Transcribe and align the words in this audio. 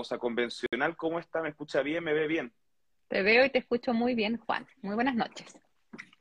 cosa 0.00 0.16
convencional. 0.16 0.96
¿Cómo 0.96 1.18
está? 1.18 1.42
¿Me 1.42 1.50
escucha 1.50 1.82
bien? 1.82 2.02
¿Me 2.02 2.14
ve 2.14 2.26
bien? 2.26 2.54
Te 3.08 3.20
veo 3.20 3.44
y 3.44 3.50
te 3.50 3.58
escucho 3.58 3.92
muy 3.92 4.14
bien, 4.14 4.38
Juan. 4.38 4.66
Muy 4.80 4.94
buenas 4.94 5.14
noches. 5.14 5.58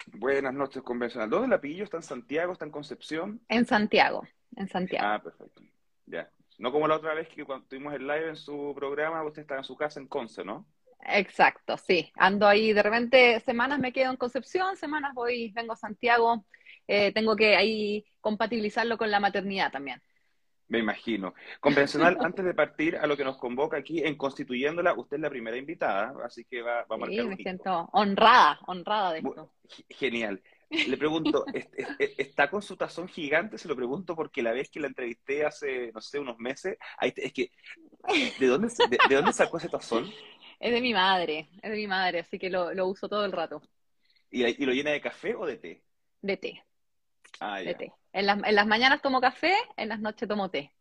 Buenas 0.07 0.53
noches, 0.53 0.83
convencional. 0.83 1.29
¿Dónde 1.29 1.47
la 1.47 1.61
pillo? 1.61 1.85
¿Está 1.85 1.95
en 1.95 2.03
Santiago? 2.03 2.51
¿Está 2.51 2.65
en 2.65 2.71
Concepción? 2.71 3.39
En 3.47 3.65
Santiago, 3.65 4.27
en 4.57 4.67
Santiago. 4.67 5.07
Ah, 5.07 5.21
perfecto. 5.23 5.61
Ya. 6.07 6.29
No 6.57 6.73
como 6.73 6.89
la 6.89 6.97
otra 6.97 7.13
vez 7.13 7.29
que 7.29 7.45
cuando 7.45 7.67
tuvimos 7.67 7.93
el 7.93 8.05
live 8.05 8.27
en 8.27 8.35
su 8.35 8.73
programa, 8.75 9.23
usted 9.23 9.43
estaba 9.43 9.61
en 9.61 9.63
su 9.63 9.77
casa 9.77 10.01
en 10.01 10.07
Conce, 10.07 10.43
¿no? 10.43 10.67
Exacto, 11.07 11.77
sí. 11.77 12.11
Ando 12.15 12.49
ahí, 12.49 12.73
de 12.73 12.83
repente 12.83 13.39
semanas 13.39 13.79
me 13.79 13.93
quedo 13.93 14.11
en 14.11 14.17
Concepción, 14.17 14.75
semanas 14.75 15.13
voy, 15.13 15.53
vengo 15.53 15.71
a 15.71 15.77
Santiago. 15.77 16.45
Eh, 16.85 17.13
tengo 17.13 17.37
que 17.37 17.55
ahí 17.55 18.03
compatibilizarlo 18.19 18.97
con 18.97 19.09
la 19.09 19.21
maternidad 19.21 19.71
también. 19.71 20.01
Me 20.69 20.79
imagino. 20.79 21.33
Convencional, 21.59 22.17
antes 22.21 22.45
de 22.45 22.53
partir 22.53 22.95
a 22.95 23.07
lo 23.07 23.17
que 23.17 23.23
nos 23.23 23.37
convoca 23.37 23.77
aquí 23.77 24.01
en 24.03 24.15
Constituyéndola, 24.15 24.93
usted 24.93 25.17
es 25.17 25.21
la 25.21 25.29
primera 25.29 25.57
invitada, 25.57 26.13
así 26.23 26.45
que 26.45 26.61
va, 26.61 26.85
va 26.85 26.95
a 26.95 26.97
marcar. 26.97 27.23
Sí, 27.23 27.27
me 27.27 27.35
siento 27.37 27.89
honrada, 27.91 28.59
honrada 28.67 29.13
de 29.13 29.19
esto. 29.19 29.51
Genial. 29.89 30.41
Le 30.69 30.97
pregunto, 30.97 31.45
¿está 32.17 32.49
con 32.49 32.61
su 32.61 32.77
tazón 32.77 33.07
gigante? 33.07 33.57
Se 33.57 33.67
lo 33.67 33.75
pregunto 33.75 34.15
porque 34.15 34.43
la 34.43 34.51
vez 34.51 34.69
que 34.69 34.79
la 34.79 34.87
entrevisté 34.87 35.43
hace, 35.43 35.91
no 35.91 36.01
sé, 36.01 36.19
unos 36.19 36.37
meses, 36.37 36.77
ahí 36.97 37.11
es 37.15 37.33
que, 37.33 37.51
¿de 38.39 38.47
dónde, 38.47 38.67
de, 38.67 39.15
dónde 39.15 39.33
sacó 39.33 39.57
ese 39.57 39.69
tazón? 39.69 40.07
Es 40.59 40.71
de 40.71 40.81
mi 40.81 40.93
madre, 40.93 41.49
es 41.63 41.71
de 41.71 41.77
mi 41.77 41.87
madre, 41.87 42.19
así 42.19 42.37
que 42.37 42.51
lo, 42.51 42.85
uso 42.85 43.09
todo 43.09 43.25
el 43.25 43.31
rato. 43.31 43.63
¿Y, 44.29 44.45
¿Y, 44.45 44.65
lo 44.65 44.73
llena 44.73 44.91
de 44.91 45.01
café 45.01 45.33
o 45.33 45.47
de 45.47 45.57
té? 45.57 45.81
De 46.21 46.37
té. 46.37 46.63
Ah, 47.39 47.59
de 47.59 47.73
té. 47.73 47.91
En 48.13 48.25
las, 48.25 48.43
en 48.43 48.55
las 48.55 48.67
mañanas 48.67 49.01
tomo 49.01 49.21
café, 49.21 49.53
en 49.77 49.89
las 49.89 49.99
noches 49.99 50.27
tomo 50.27 50.49
té 50.49 50.73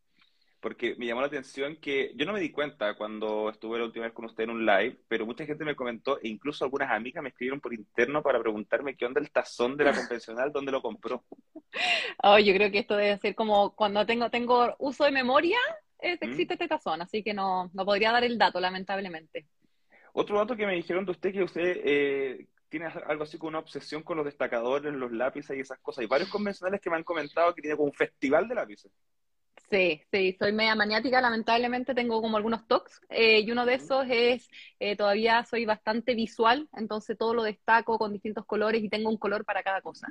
porque 0.61 0.97
me 0.97 1.07
llamó 1.07 1.21
la 1.21 1.29
atención 1.29 1.77
que 1.77 2.13
yo 2.17 2.27
no 2.27 2.33
me 2.33 2.41
di 2.41 2.51
cuenta 2.51 2.95
cuando 2.95 3.49
estuve 3.49 3.79
la 3.79 3.85
última 3.85 4.07
vez 4.07 4.15
con 4.15 4.25
usted 4.25 4.45
en 4.45 4.51
un 4.51 4.67
live, 4.67 4.99
pero 5.07 5.25
mucha 5.25 5.47
gente 5.47 5.65
me 5.65 5.77
comentó, 5.77 6.19
e 6.21 6.29
incluso 6.29 6.65
algunas 6.65 6.91
amigas 6.91 7.23
me 7.23 7.29
escribieron 7.29 7.61
por 7.61 7.73
interno 7.73 8.23
para 8.23 8.41
preguntarme 8.41 8.97
qué 8.97 9.07
onda 9.07 9.21
el 9.21 9.31
tazón 9.31 9.77
de 9.77 9.85
la 9.85 9.95
convencional, 9.95 10.53
dónde 10.53 10.73
lo 10.73 10.83
compró. 10.83 11.25
Oh, 12.23 12.39
yo 12.39 12.55
creo 12.55 12.71
que 12.71 12.79
esto 12.79 12.97
debe 12.97 13.19
ser 13.19 13.35
como 13.35 13.77
cuando 13.77 14.05
tengo, 14.07 14.31
tengo 14.31 14.75
uso 14.79 15.05
de 15.05 15.13
memoria, 15.13 15.59
¿Mm? 16.03 16.25
existe 16.25 16.55
este 16.55 16.67
tazón, 16.67 17.03
así 17.03 17.23
que 17.23 17.35
no, 17.35 17.71
no 17.75 17.85
podría 17.85 18.11
dar 18.11 18.25
el 18.25 18.39
dato, 18.39 18.59
lamentablemente. 18.59 19.47
Otro 20.15 20.39
dato 20.39 20.57
que 20.57 20.67
me 20.67 20.75
dijeron 20.75 21.05
de 21.05 21.13
usted 21.13 21.33
que 21.33 21.43
usted 21.43 21.81
eh, 21.85 22.47
tiene 22.69 22.87
algo 22.87 23.25
así 23.25 23.39
como 23.39 23.49
una 23.49 23.59
obsesión 23.59 24.03
con 24.03 24.17
los 24.17 24.27
destacadores, 24.27 24.93
los 24.93 25.13
lápices 25.13 25.57
y 25.57 25.61
esas 25.61 25.79
cosas. 25.79 26.03
Hay 26.03 26.07
varios 26.07 26.29
convencionales 26.29 26.81
que 26.81 26.91
me 26.91 26.97
han 26.97 27.05
comentado 27.05 27.55
que 27.55 27.63
tiene 27.63 27.77
como 27.77 27.89
un 27.89 27.95
festival 27.95 28.49
de 28.49 28.55
lápices. 28.55 28.93
Sí, 29.71 30.03
sí, 30.11 30.37
soy 30.39 30.53
media 30.53 30.75
maniática, 30.75 31.21
lamentablemente 31.21 31.95
tengo 31.95 32.23
como 32.23 32.39
algunos 32.39 32.67
tocs 32.67 33.01
eh, 33.11 33.41
y 33.41 33.51
uno 33.51 33.67
de 33.67 33.75
esos 33.75 34.07
es, 34.09 34.49
eh, 34.79 34.97
todavía 34.97 35.45
soy 35.45 35.67
bastante 35.67 36.15
visual, 36.15 36.69
entonces 36.75 37.19
todo 37.19 37.35
lo 37.35 37.43
destaco 37.43 37.99
con 37.99 38.13
distintos 38.13 38.47
colores 38.47 38.83
y 38.83 38.89
tengo 38.89 39.11
un 39.11 39.19
color 39.19 39.45
para 39.45 39.63
cada 39.63 39.83
cosa. 39.83 40.09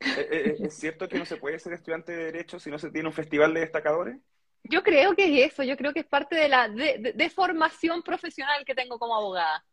Eh, 0.00 0.56
¿Es 0.60 0.74
cierto 0.74 1.08
que 1.08 1.18
no 1.18 1.24
se 1.24 1.36
puede 1.36 1.58
ser 1.60 1.74
estudiante 1.74 2.12
de 2.12 2.24
Derecho 2.24 2.58
si 2.58 2.70
no 2.70 2.78
se 2.78 2.90
tiene 2.90 3.08
un 3.08 3.14
festival 3.14 3.54
de 3.54 3.60
destacadores? 3.60 4.16
Yo 4.64 4.82
creo 4.82 5.14
que 5.14 5.44
es 5.44 5.52
eso, 5.52 5.62
yo 5.62 5.76
creo 5.76 5.92
que 5.92 6.00
es 6.00 6.06
parte 6.06 6.34
de 6.34 6.48
la 6.48 6.68
de 6.68 7.30
formación 7.30 8.02
profesional 8.02 8.64
que 8.64 8.74
tengo 8.74 8.98
como 8.98 9.14
abogada. 9.14 9.64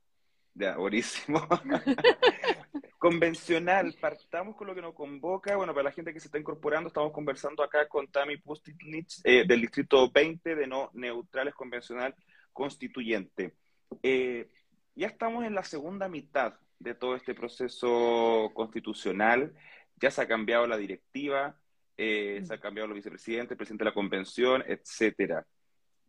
Ya, 0.56 0.78
buenísimo. 0.78 1.48
Convencional, 3.00 3.96
partamos 4.00 4.56
con 4.56 4.68
lo 4.68 4.76
que 4.76 4.82
nos 4.82 4.94
convoca. 4.94 5.56
Bueno, 5.56 5.73
para 5.73 5.86
la 5.86 5.92
gente 5.92 6.14
que 6.14 6.20
se 6.20 6.28
está 6.28 6.38
incorporando, 6.38 6.88
estamos 6.88 7.12
conversando 7.12 7.64
acá 7.64 7.88
con 7.88 8.08
Tami 8.08 8.38
Pustitnich 8.38 9.20
eh, 9.24 9.46
del 9.48 9.62
Distrito 9.62 10.12
20 10.12 10.56
de 10.56 10.68
No 10.68 10.92
Neutrales 10.94 11.56
Convencional 11.56 12.16
Constituyente. 12.54 13.56
Eh, 14.04 14.50
ya 14.96 15.08
estamos 15.08 15.44
en 15.44 15.56
la 15.56 15.64
segunda 15.64 16.08
mitad 16.08 16.54
de 16.78 16.94
todo 16.94 17.16
este 17.16 17.34
proceso 17.34 18.52
constitucional. 18.54 19.54
Ya 19.98 20.12
se 20.12 20.22
ha 20.22 20.28
cambiado 20.28 20.68
la 20.68 20.78
directiva, 20.78 21.58
eh, 21.97 22.44
se 22.46 22.53
ha 22.53 22.59
cambiado 22.59 22.88
los 22.88 22.96
vicepresidentes, 22.96 23.52
el 23.52 23.58
presidente 23.58 23.86
de 23.86 23.90
la 23.90 23.96
convención, 23.96 24.63
etcétera. 24.68 25.46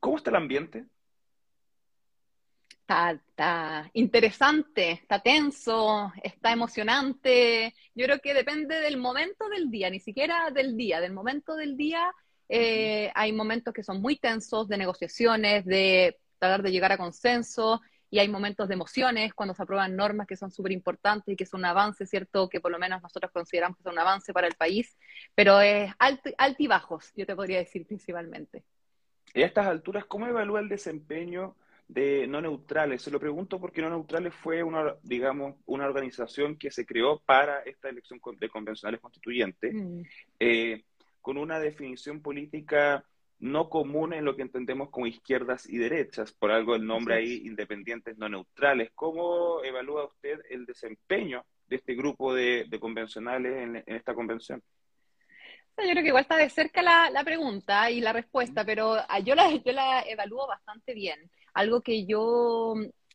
¿Cómo 0.01 0.19
está 0.19 0.31
el 0.31 0.37
ambiente? 0.37 0.85
Está, 2.87 3.91
interesante, 3.95 4.93
está 4.93 5.21
tenso, 5.21 6.13
está 6.23 6.53
emocionante. 6.53 7.75
Yo 7.95 8.05
creo 8.07 8.19
que 8.21 8.35
depende 8.35 8.81
del 8.81 8.99
momento 8.99 9.49
del 9.49 9.71
día, 9.71 9.91
ni 9.91 10.01
siquiera 10.01 10.51
del 10.51 10.77
día, 10.77 11.01
del 11.01 11.13
momento 11.13 11.57
del 11.57 11.77
día. 11.77 12.13
Eh, 12.49 13.11
hay 13.15 13.33
momentos 13.33 13.73
que 13.73 13.83
son 13.83 14.01
muy 14.03 14.17
tensos 14.17 14.69
de 14.69 14.77
negociaciones, 14.77 15.65
de 15.65 16.19
tratar 16.39 16.63
de 16.63 16.71
llegar 16.71 16.93
a 16.93 16.99
consenso, 16.99 17.81
y 18.11 18.21
hay 18.21 18.29
momentos 18.29 18.69
de 18.69 18.75
emociones 18.75 19.35
cuando 19.35 19.55
se 19.55 19.63
aprueban 19.63 19.97
normas 19.97 20.29
que 20.29 20.37
son 20.37 20.51
súper 20.53 20.71
importantes 20.71 21.33
y 21.33 21.37
que 21.37 21.47
son 21.47 21.61
un 21.61 21.65
avance, 21.65 22.07
¿cierto? 22.07 22.49
Que 22.49 22.61
por 22.61 22.71
lo 22.71 22.79
menos 22.79 23.03
nosotros 23.03 23.33
consideramos 23.33 23.77
que 23.77 23.83
son 23.83 23.95
un 23.95 23.99
avance 23.99 24.33
para 24.33 24.47
el 24.47 24.55
país, 24.55 24.97
pero 25.35 25.61
es 25.61 25.93
altibajos, 26.39 27.13
yo 27.17 27.27
te 27.27 27.35
podría 27.35 27.59
decir 27.59 27.85
principalmente. 27.87 28.63
Y 29.33 29.43
a 29.43 29.47
estas 29.47 29.67
alturas, 29.67 30.05
¿cómo 30.05 30.29
evalúa 30.29 30.61
el 30.61 30.69
desempeño 30.69 31.57
de 31.89 32.27
no 32.27 32.41
neutrales. 32.41 33.03
Se 33.03 33.11
lo 33.11 33.21
pregunto 33.21 33.61
porque 33.61 33.83
no 33.83 33.91
neutrales 33.91 34.35
fue 34.35 34.63
una, 34.63 34.97
digamos, 35.03 35.57
una 35.67 35.87
organización 35.87 36.57
que 36.57 36.71
se 36.71 36.87
creó 36.87 37.21
para 37.21 37.61
esta 37.61 37.89
elección 37.89 38.21
de 38.39 38.49
convencionales 38.49 39.01
constituyentes, 39.01 39.75
mm. 39.75 40.01
eh, 40.41 40.85
con 41.21 41.39
una 41.39 41.59
definición 41.59 42.21
política 42.21 43.05
no 43.41 43.69
común 43.69 44.15
en 44.15 44.25
lo 44.25 44.37
que 44.37 44.43
entendemos 44.43 44.91
como 44.91 45.07
izquierdas 45.07 45.69
y 45.69 45.77
derechas, 45.77 46.33
por 46.33 46.51
algo 46.51 46.75
el 46.77 46.87
nombre 46.87 47.17
ahí, 47.17 47.43
independientes 47.45 48.17
no 48.17 48.29
neutrales. 48.29 48.91
¿Cómo 48.95 49.63
evalúa 49.63 50.07
usted 50.07 50.41
el 50.49 50.65
desempeño 50.65 51.45
de 51.67 51.77
este 51.77 51.95
grupo 51.95 52.33
de, 52.33 52.67
convencionales 52.81 53.85
en, 53.87 53.95
esta 53.95 54.15
convención? 54.15 54.63
Yo 55.77 55.91
creo 55.91 56.03
que 56.03 56.09
igual 56.09 56.23
está 56.23 56.37
de 56.37 56.49
cerca 56.49 56.83
la, 56.83 57.11
la 57.11 57.25
pregunta 57.25 57.91
y 57.91 58.01
la 58.01 58.13
respuesta, 58.13 58.65
pero 58.65 58.97
ah, 59.09 59.19
yo 59.19 59.35
la, 59.35 59.51
yo 59.51 59.73
la 59.73 60.03
evalúo 60.03 60.47
bastante 60.47 60.95
bien. 60.95 61.19
Algo 61.55 61.83
que 61.83 62.07
yo 62.07 62.75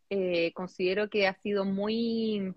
eh, 0.09 0.51
considero 0.53 1.09
que 1.09 1.27
ha 1.27 1.35
sido 1.41 1.65
muy, 1.65 2.55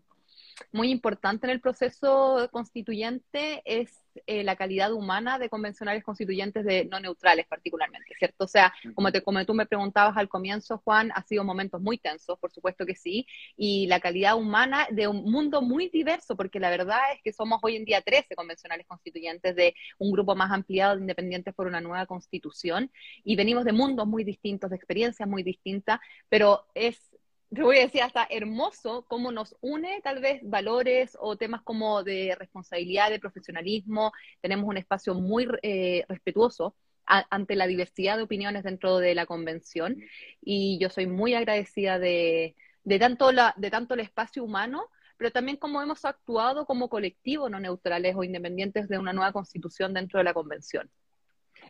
muy 0.73 0.91
importante 0.91 1.47
en 1.47 1.50
el 1.50 1.61
proceso 1.61 2.49
constituyente 2.53 3.62
es 3.65 4.03
eh, 4.27 4.45
la 4.45 4.56
calidad 4.56 4.93
humana 4.93 5.39
de 5.39 5.49
convencionales 5.49 6.05
constituyentes 6.05 6.65
de 6.65 6.84
no 6.84 7.00
neutrales 7.00 7.47
particularmente, 7.47 8.15
¿cierto? 8.19 8.45
O 8.45 8.49
sea, 8.49 8.73
como, 8.95 9.11
te, 9.11 9.23
como 9.23 9.45
tú 9.47 9.55
me 9.55 9.67
preguntabas 9.67 10.17
al 10.17 10.28
comienzo, 10.28 10.83
Juan, 10.84 11.11
ha 11.15 11.23
sido 11.23 11.45
momentos 11.45 11.81
muy 11.81 11.97
tensos, 11.97 12.39
por 12.39 12.53
supuesto 12.53 12.84
que 12.84 12.95
sí, 12.95 13.27
y 13.56 13.87
la 13.87 14.00
calidad 14.00 14.37
humana 14.37 14.87
de 14.91 15.09
un 15.09 15.31
mundo 15.31 15.62
muy 15.62 15.89
diverso, 15.89 16.37
porque 16.37 16.61
la 16.61 16.71
verdad 16.71 17.00
es 17.15 17.23
que 17.23 17.33
somos 17.33 17.61
hoy 17.62 17.77
en 17.77 17.84
día 17.84 18.03
13 18.03 18.34
convencionales 18.37 18.87
constituyentes 18.87 19.56
de 19.56 19.75
un 19.99 20.12
grupo 20.12 20.34
más 20.34 20.50
ampliado 20.53 20.94
de 20.94 21.00
independientes 21.00 21.55
por 21.55 21.67
una 21.67 21.81
nueva 21.81 22.06
constitución, 22.06 22.91
y 23.25 23.37
venimos 23.37 23.65
de 23.65 23.73
mundos 23.73 24.06
muy 24.06 24.25
distintos, 24.25 24.71
de 24.71 24.77
experiencias 24.77 25.29
muy 25.29 25.43
distintas, 25.43 26.00
pero 26.29 26.67
es 26.75 27.12
te 27.54 27.62
voy 27.62 27.78
a 27.78 27.82
decir 27.82 28.02
hasta 28.02 28.26
hermoso 28.30 29.04
cómo 29.08 29.30
nos 29.30 29.56
une 29.60 30.00
tal 30.02 30.20
vez 30.20 30.40
valores 30.42 31.16
o 31.20 31.36
temas 31.36 31.62
como 31.62 32.02
de 32.02 32.34
responsabilidad, 32.38 33.10
de 33.10 33.20
profesionalismo. 33.20 34.12
Tenemos 34.40 34.66
un 34.66 34.78
espacio 34.78 35.14
muy 35.14 35.46
eh, 35.62 36.04
respetuoso 36.08 36.74
ante 37.04 37.56
la 37.56 37.66
diversidad 37.66 38.16
de 38.16 38.22
opiniones 38.22 38.62
dentro 38.62 38.98
de 38.98 39.14
la 39.14 39.26
convención 39.26 39.96
y 40.40 40.78
yo 40.80 40.88
soy 40.88 41.06
muy 41.06 41.34
agradecida 41.34 41.98
de, 41.98 42.54
de, 42.84 42.98
tanto, 42.98 43.32
la, 43.32 43.54
de 43.58 43.70
tanto 43.70 43.94
el 43.94 44.00
espacio 44.00 44.44
humano, 44.44 44.88
pero 45.19 45.30
también 45.30 45.58
cómo 45.58 45.82
hemos 45.82 46.04
actuado 46.04 46.64
como 46.64 46.88
colectivo 46.88 47.48
no 47.50 47.60
neutrales 47.60 48.14
o 48.16 48.24
independientes 48.24 48.88
de 48.88 48.98
una 48.98 49.12
nueva 49.12 49.32
constitución 49.32 49.92
dentro 49.92 50.19
de 50.19 50.24
la 50.24 50.32
convención. 50.32 50.90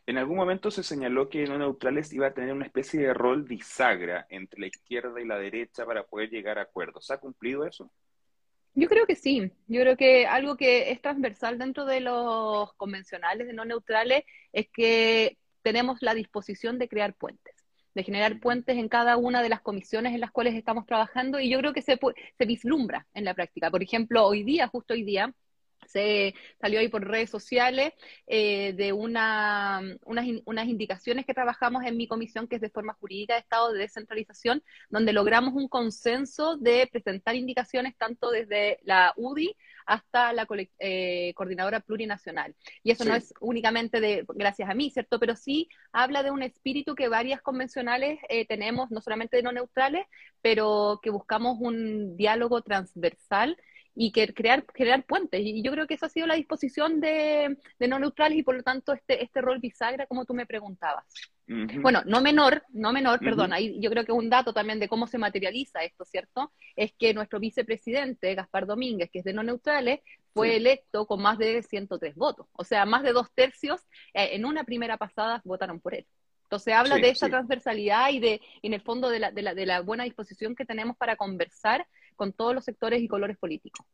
En 0.07 0.19
algún 0.19 0.37
momento 0.37 0.71
se 0.71 0.83
señaló 0.83 1.29
que 1.29 1.45
no 1.47 1.59
neutrales 1.59 2.13
iba 2.13 2.27
a 2.27 2.35
tener 2.35 2.53
una 2.53 2.67
especie 2.67 3.01
de 3.01 3.15
rol 3.15 3.43
bisagra 3.43 4.27
entre 4.31 4.61
la 4.61 4.67
izquierda 4.67 5.21
y 5.21 5.27
la 5.27 5.39
derecha 5.39 5.85
para 5.85 6.05
poder 6.05 6.31
llegar 6.31 6.59
a 6.59 6.63
acuerdos. 6.63 7.11
¿Ha 7.11 7.19
cumplido 7.19 7.65
eso? 7.67 7.91
Yo 8.75 8.89
creo 8.89 9.07
que 9.07 9.17
sí. 9.17 9.53
Yo 9.69 9.81
creo 9.83 9.97
que 9.97 10.27
algo 10.27 10.57
que 10.57 10.91
es 10.91 11.01
transversal 11.01 11.59
dentro 11.59 11.85
de 11.85 12.01
los 12.01 12.73
convencionales 12.75 13.47
de 13.47 13.53
no 13.53 13.65
neutrales 13.65 14.25
es 14.53 14.69
que 14.73 15.37
tenemos 15.63 15.99
la 16.01 16.15
disposición 16.15 16.79
de 16.79 16.89
crear 16.89 17.15
puentes, 17.15 17.55
de 17.95 18.03
generar 18.03 18.41
puentes 18.41 18.77
en 18.77 18.89
cada 18.89 19.17
una 19.17 19.43
de 19.43 19.49
las 19.49 19.61
comisiones 19.61 20.15
en 20.15 20.21
las 20.21 20.33
cuales 20.33 20.55
estamos 20.55 20.87
trabajando 20.87 21.39
y 21.39 21.51
yo 21.51 21.59
creo 21.59 21.73
que 21.73 21.83
se, 21.83 21.99
se 22.39 22.47
vislumbra 22.47 23.07
en 23.15 23.25
la 23.25 23.35
práctica. 23.35 23.71
Por 23.71 23.83
ejemplo, 23.83 24.27
hoy 24.27 24.43
día, 24.43 24.69
justo 24.69 24.95
hoy 24.95 25.05
día, 25.05 25.33
se 25.87 26.35
salió 26.61 26.81
ahí 26.81 26.89
por 26.89 27.07
redes 27.07 27.31
sociales 27.31 27.93
eh, 28.27 28.73
de 28.75 28.93
una, 28.93 29.81
unas, 30.05 30.27
unas, 30.45 30.67
indicaciones 30.67 31.27
que 31.27 31.35
trabajamos 31.35 31.85
en 31.85 31.97
mi 31.97 32.07
comisión, 32.07 32.49
que 32.49 32.57
es 32.57 32.63
de 32.63 32.71
forma 32.71 32.95
jurídica 32.95 33.35
de 33.35 33.41
Estado 33.41 33.73
de 33.73 33.81
descentralización, 33.81 34.63
donde 34.91 35.13
logramos 35.13 35.55
un 35.55 35.69
consenso 35.69 36.57
de 36.57 36.89
presentar 36.91 37.35
indicaciones 37.35 37.97
tanto 37.97 38.31
desde 38.31 38.79
la 38.83 39.13
UDI 39.17 39.57
hasta 39.87 40.33
la 40.33 40.47
eh, 40.79 41.33
coordinadora 41.35 41.81
plurinacional. 41.81 42.55
Y 42.83 42.91
eso 42.93 43.05
no 43.05 43.15
es 43.15 43.35
únicamente 43.41 44.01
de 44.01 44.25
gracias 44.29 44.71
a 44.71 44.75
mí, 44.75 44.91
¿cierto? 44.91 45.19
Pero 45.19 45.37
sí 45.37 45.69
habla 45.93 46.23
de 46.23 46.31
un 46.31 46.43
espíritu 46.43 46.95
que 46.95 47.09
varias 47.09 47.43
convencionales 47.43 48.19
eh, 48.29 48.47
tenemos, 48.47 48.91
no 48.91 49.01
solamente 49.01 49.37
de 49.37 49.43
no 49.43 49.53
neutrales, 49.53 50.07
pero 50.41 51.01
que 51.03 51.11
buscamos 51.11 51.59
un 51.61 52.17
diálogo 52.17 52.63
transversal 52.63 53.57
y 53.95 54.13
que 54.13 54.33
crear, 54.33 54.65
crear 54.65 55.05
puentes. 55.05 55.41
Y 55.41 55.63
yo 55.63 55.73
creo 55.73 55.87
que 55.87 55.95
esa 55.95 56.07
ha 56.07 56.11
sido 56.11 56.27
la 56.27 56.35
disposición 56.35 57.01
de, 57.01 57.57
no 57.81 57.99
neutrales 57.99 58.39
y 58.39 58.43
por 58.43 58.57
lo 58.57 58.63
tanto 58.63 58.93
este, 58.93 59.23
este 59.23 59.41
rol 59.41 59.59
bisagra, 59.59 60.07
como 60.07 60.25
tú 60.25 60.35
me 60.35 60.47
preguntabas. 60.47 61.05
Bueno, 61.47 62.03
no 62.07 62.23
menor, 62.23 62.63
no 62.71 62.93
menor, 62.93 63.19
perdón, 63.19 63.53
ahí 63.53 63.79
yo 63.79 63.91
creo 63.91 64.07
que 64.07 64.13
un 64.13 64.31
dato 64.31 64.55
también 64.55 64.79
de 64.79 64.89
cómo 64.89 65.07
se 65.07 65.19
materializa 65.19 65.83
esto, 65.83 66.05
¿cierto? 66.07 66.51
Es 66.77 66.95
que 66.99 67.13
nuestro 67.13 67.41
vicepresidente, 67.41 68.35
Gaspar 68.35 68.65
Domínguez, 68.65 69.11
que 69.11 69.19
es 69.19 69.25
de 69.25 69.35
no 69.35 69.43
neutrales, 69.43 70.01
fue 70.33 70.57
electo 70.57 71.07
con 71.07 71.21
más 71.21 71.37
de 71.37 71.63
103 71.63 72.15
votos. 72.15 72.47
O 72.53 72.65
sea, 72.65 72.87
más 72.87 73.03
de 73.03 73.13
dos 73.13 73.31
tercios 73.35 73.83
eh, 74.15 74.31
en 74.33 74.47
una 74.47 74.65
primera 74.65 74.97
pasada 74.97 75.43
votaron 75.45 75.79
por 75.81 75.95
él. 75.95 76.07
Entonces 76.45 76.75
habla 76.75 76.97
de 76.97 77.09
esa 77.09 77.29
transversalidad 77.29 78.11
y 78.11 78.21
de, 78.21 78.41
en 78.63 78.75
el 78.75 78.81
fondo, 78.83 79.09
de 79.09 79.19
la, 79.19 79.31
de, 79.31 79.43
la, 79.43 79.55
de 79.55 79.65
la 79.67 79.81
buena 79.81 80.05
disposición 80.05 80.55
que 80.55 80.67
tenemos 80.67 80.97
para 80.97 81.17
conversar 81.17 81.87
con 82.15 82.33
todos 82.33 82.55
los 82.55 82.65
sectores 82.65 83.03
y 83.03 83.09
colores 83.09 83.37
políticos. 83.39 83.87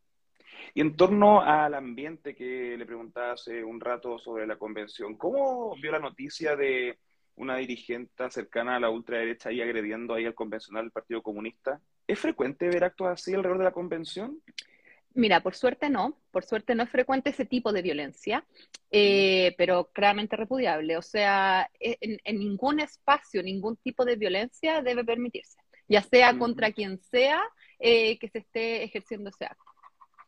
Y 0.75 0.81
en 0.81 0.97
torno 0.97 1.41
al 1.41 1.75
ambiente 1.75 2.35
que 2.35 2.76
le 2.76 2.87
preguntaba 2.87 3.32
hace 3.32 3.65
un 3.65 3.81
rato 3.81 4.19
sobre 4.19 4.47
la 4.47 4.56
convención, 4.56 5.17
¿cómo 5.17 5.75
vio 5.81 5.93
la 5.93 5.99
noticia 5.99 6.56
de 6.56 6.99
una 7.37 7.56
dirigente 7.56 8.31
cercana 8.31 8.76
a 8.76 8.81
la 8.81 8.91
ultraderecha 8.91 9.49
ahí 9.49 9.62
agrediendo 9.62 10.15
ahí 10.15 10.26
al 10.26 10.35
convencional 10.35 10.85
del 10.85 10.93
Partido 10.93 11.23
Comunista? 11.23 11.81
¿Es 12.06 12.19
frecuente 12.19 12.69
ver 12.69 12.85
actos 12.85 13.09
así 13.09 13.35
alrededor 13.35 13.59
de 13.59 13.65
la 13.65 13.73
convención? 13.73 14.41
Mira, 15.15 15.43
por 15.43 15.55
suerte 15.55 15.91
no, 15.91 16.17
por 16.31 16.44
suerte 16.44 16.75
no 16.75 16.82
es 16.82 16.91
frecuente 16.91 17.31
ese 17.31 17.44
tipo 17.44 17.73
de 17.73 17.82
violencia, 17.82 18.44
eh, 18.91 19.55
pero 19.56 19.91
claramente 19.93 20.37
repudiable. 20.37 20.97
O 20.97 21.03
sea, 21.03 21.69
en, 21.81 22.19
en, 22.23 22.38
ningún 22.38 22.81
espacio, 22.81 23.43
ningún 23.43 23.76
tipo 23.79 24.05
de 24.05 24.17
violencia 24.17 24.82
debe 24.82 25.05
permitirse, 25.05 25.59
ya 25.88 26.03
sea 26.03 26.38
contra 26.38 26.73
quien 26.73 27.00
sea 27.00 27.43
eh, 27.79 28.19
que 28.19 28.29
se 28.29 28.39
esté 28.39 28.85
ejerciendo 28.85 29.31
ese 29.31 29.47
acto. 29.47 29.65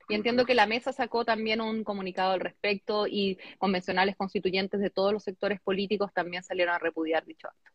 Y 0.09 0.15
entiendo 0.15 0.45
que 0.45 0.55
la 0.55 0.67
mesa 0.67 0.93
sacó 0.93 1.25
también 1.25 1.61
un 1.61 1.85
comunicado 1.85 2.33
al 2.33 2.41
respecto 2.41 3.07
y 3.07 3.39
convencionales 3.59 4.17
constituyentes 4.17 4.81
de 4.81 4.91
todos 4.91 5.13
los 5.13 5.23
sectores 5.23 5.61
políticos 5.61 6.13
también 6.13 6.43
salieron 6.43 6.75
a 6.75 6.79
repudiar 6.79 7.25
dicho 7.25 7.47
acto. 7.47 7.71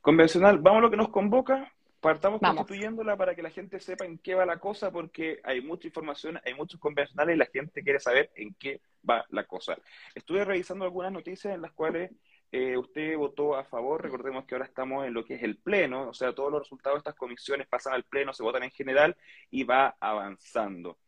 Convencional, 0.00 0.58
vamos 0.58 0.78
a 0.78 0.82
lo 0.82 0.90
que 0.90 0.96
nos 0.96 1.10
convoca. 1.10 1.72
Partamos 2.00 2.40
constituyéndola 2.40 3.16
para 3.16 3.36
que 3.36 3.42
la 3.42 3.50
gente 3.50 3.78
sepa 3.78 4.04
en 4.04 4.18
qué 4.18 4.34
va 4.34 4.44
la 4.44 4.58
cosa, 4.58 4.90
porque 4.90 5.38
hay 5.44 5.60
mucha 5.60 5.86
información, 5.86 6.40
hay 6.44 6.54
muchos 6.54 6.80
convencionales 6.80 7.36
y 7.36 7.38
la 7.38 7.46
gente 7.46 7.84
quiere 7.84 8.00
saber 8.00 8.32
en 8.34 8.54
qué 8.54 8.80
va 9.08 9.24
la 9.30 9.44
cosa. 9.44 9.78
Estuve 10.12 10.44
revisando 10.44 10.84
algunas 10.84 11.12
noticias 11.12 11.54
en 11.54 11.62
las 11.62 11.70
cuales 11.70 12.10
eh, 12.52 12.76
usted 12.76 13.16
votó 13.16 13.56
a 13.56 13.64
favor, 13.64 14.02
recordemos 14.02 14.44
que 14.44 14.54
ahora 14.54 14.66
estamos 14.66 15.06
en 15.06 15.14
lo 15.14 15.24
que 15.24 15.36
es 15.36 15.42
el 15.42 15.56
Pleno, 15.56 16.10
o 16.10 16.14
sea, 16.14 16.34
todos 16.34 16.52
los 16.52 16.60
resultados 16.60 16.96
de 16.96 16.98
estas 16.98 17.14
comisiones 17.14 17.66
pasan 17.66 17.94
al 17.94 18.04
Pleno, 18.04 18.34
se 18.34 18.42
votan 18.42 18.62
en 18.62 18.70
general 18.70 19.16
y 19.50 19.64
va 19.64 19.96
avanzando. 19.98 20.98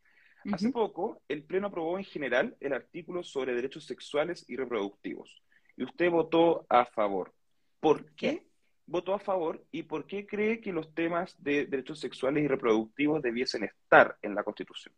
Hace 0.51 0.71
poco, 0.71 1.23
el 1.29 1.45
Pleno 1.45 1.69
aprobó 1.69 1.99
en 1.99 2.05
general 2.05 2.57
el 2.61 2.73
artículo 2.73 3.23
sobre 3.23 3.55
derechos 3.55 3.85
sexuales 3.85 4.45
y 4.49 4.57
reproductivos, 4.57 5.43
y 5.77 5.85
usted 5.85 6.11
votó 6.11 6.65
a 6.71 6.87
favor. 6.87 7.35
¿Por 7.79 8.15
qué 8.15 8.47
votó 8.87 9.13
a 9.13 9.19
favor 9.19 9.63
y 9.71 9.83
por 9.83 10.07
qué 10.07 10.27
cree 10.27 10.63
que 10.63 10.73
los 10.73 10.95
temas 10.95 11.37
de 11.43 11.67
derechos 11.67 12.01
sexuales 12.01 12.43
y 12.43 12.49
reproductivos 12.49 13.23
debiesen 13.23 13.65
estar 13.65 14.17
en 14.23 14.35
la 14.35 14.45
Constitución? 14.45 14.95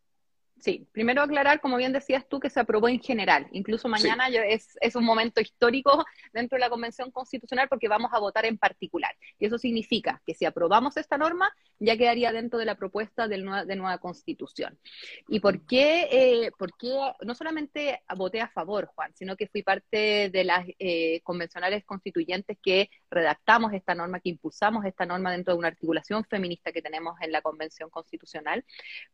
Sí, 0.59 0.89
primero 0.91 1.23
aclarar, 1.23 1.61
como 1.61 1.77
bien 1.77 1.93
decías 1.93 2.27
tú, 2.29 2.41
que 2.41 2.49
se 2.49 2.59
aprobó 2.59 2.89
en 2.89 3.01
general. 3.01 3.47
Incluso 3.53 3.89
mañana 3.89 4.29
es, 4.29 4.77
es, 4.81 4.97
un 4.97 5.05
momento 5.05 5.41
histórico 5.41 6.05
dentro 6.33 6.57
de 6.57 6.61
la 6.61 6.71
Convención 6.71 7.11
Constitucional 7.11 7.69
porque 7.69 7.89
vamos 7.89 8.11
a 8.15 8.19
votar 8.19 8.47
en 8.47 8.57
particular. 8.57 9.15
Y 9.39 9.47
eso 9.47 9.59
significa 9.59 10.23
que 10.27 10.35
si 10.35 10.47
aprobamos 10.47 10.97
esta 10.97 11.19
norma, 11.19 11.53
ya 11.79 11.97
quedaría 11.97 12.33
dentro 12.33 12.59
de 12.59 12.65
la 12.65 12.75
propuesta 12.75 13.29
de 13.29 13.39
nueva, 13.39 13.65
de 13.67 13.77
nueva 13.77 13.99
Constitución. 13.99 14.79
¿Y 15.29 15.41
por 15.41 15.67
qué, 15.67 16.09
eh, 16.11 16.51
por 16.59 16.75
qué 16.77 16.97
no 17.23 17.35
solamente 17.35 18.03
voté 18.17 18.41
a 18.41 18.49
favor, 18.49 18.87
Juan, 18.95 19.13
sino 19.15 19.37
que 19.37 19.49
fui 19.49 19.63
parte 19.63 20.31
de 20.31 20.45
las 20.45 20.67
eh, 20.79 21.21
convencionales 21.23 21.85
constituyentes 21.85 22.57
que 22.63 22.89
redactamos 23.11 23.75
esta 23.75 23.95
norma, 23.95 24.21
que 24.21 24.31
impulsamos 24.31 24.87
esta 24.87 25.05
norma 25.05 25.33
dentro 25.33 25.53
de 25.53 25.59
una 25.59 25.69
articulación 25.69 26.25
feminista 26.25 26.73
que 26.73 26.83
tenemos 26.83 27.21
en 27.21 27.31
la 27.31 27.43
Convención 27.43 27.91
Constitucional? 27.91 28.65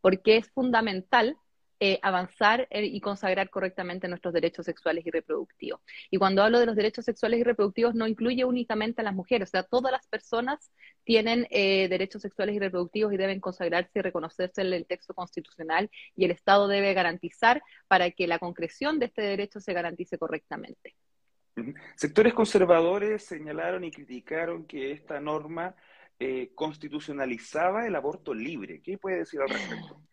Porque 0.00 0.36
es 0.36 0.48
fundamental 0.50 1.36
eh, 1.84 1.98
avanzar 2.00 2.68
eh, 2.70 2.84
y 2.84 3.00
consagrar 3.00 3.50
correctamente 3.50 4.06
nuestros 4.06 4.32
derechos 4.32 4.66
sexuales 4.66 5.04
y 5.04 5.10
reproductivos. 5.10 5.80
Y 6.12 6.16
cuando 6.16 6.44
hablo 6.44 6.60
de 6.60 6.66
los 6.66 6.76
derechos 6.76 7.04
sexuales 7.04 7.40
y 7.40 7.42
reproductivos, 7.42 7.96
no 7.96 8.06
incluye 8.06 8.44
únicamente 8.44 9.00
a 9.00 9.04
las 9.04 9.14
mujeres, 9.14 9.48
o 9.48 9.50
sea, 9.50 9.64
todas 9.64 9.90
las 9.90 10.06
personas 10.06 10.70
tienen 11.02 11.48
eh, 11.50 11.88
derechos 11.88 12.22
sexuales 12.22 12.54
y 12.54 12.60
reproductivos 12.60 13.12
y 13.12 13.16
deben 13.16 13.40
consagrarse 13.40 13.90
y 13.96 14.00
reconocerse 14.00 14.60
en 14.60 14.72
el 14.72 14.86
texto 14.86 15.12
constitucional 15.12 15.90
y 16.14 16.24
el 16.24 16.30
Estado 16.30 16.68
debe 16.68 16.94
garantizar 16.94 17.64
para 17.88 18.12
que 18.12 18.28
la 18.28 18.38
concreción 18.38 19.00
de 19.00 19.06
este 19.06 19.22
derecho 19.22 19.58
se 19.58 19.72
garantice 19.72 20.18
correctamente. 20.18 20.94
Sectores 21.96 22.32
conservadores 22.32 23.24
señalaron 23.24 23.82
y 23.82 23.90
criticaron 23.90 24.66
que 24.66 24.92
esta 24.92 25.18
norma 25.18 25.74
constitucionalizaba 26.54 27.88
el 27.88 27.96
aborto 27.96 28.32
libre. 28.32 28.80
¿Qué 28.80 28.98
puede 28.98 29.18
decir 29.18 29.40
al 29.40 29.48
respecto? 29.48 30.00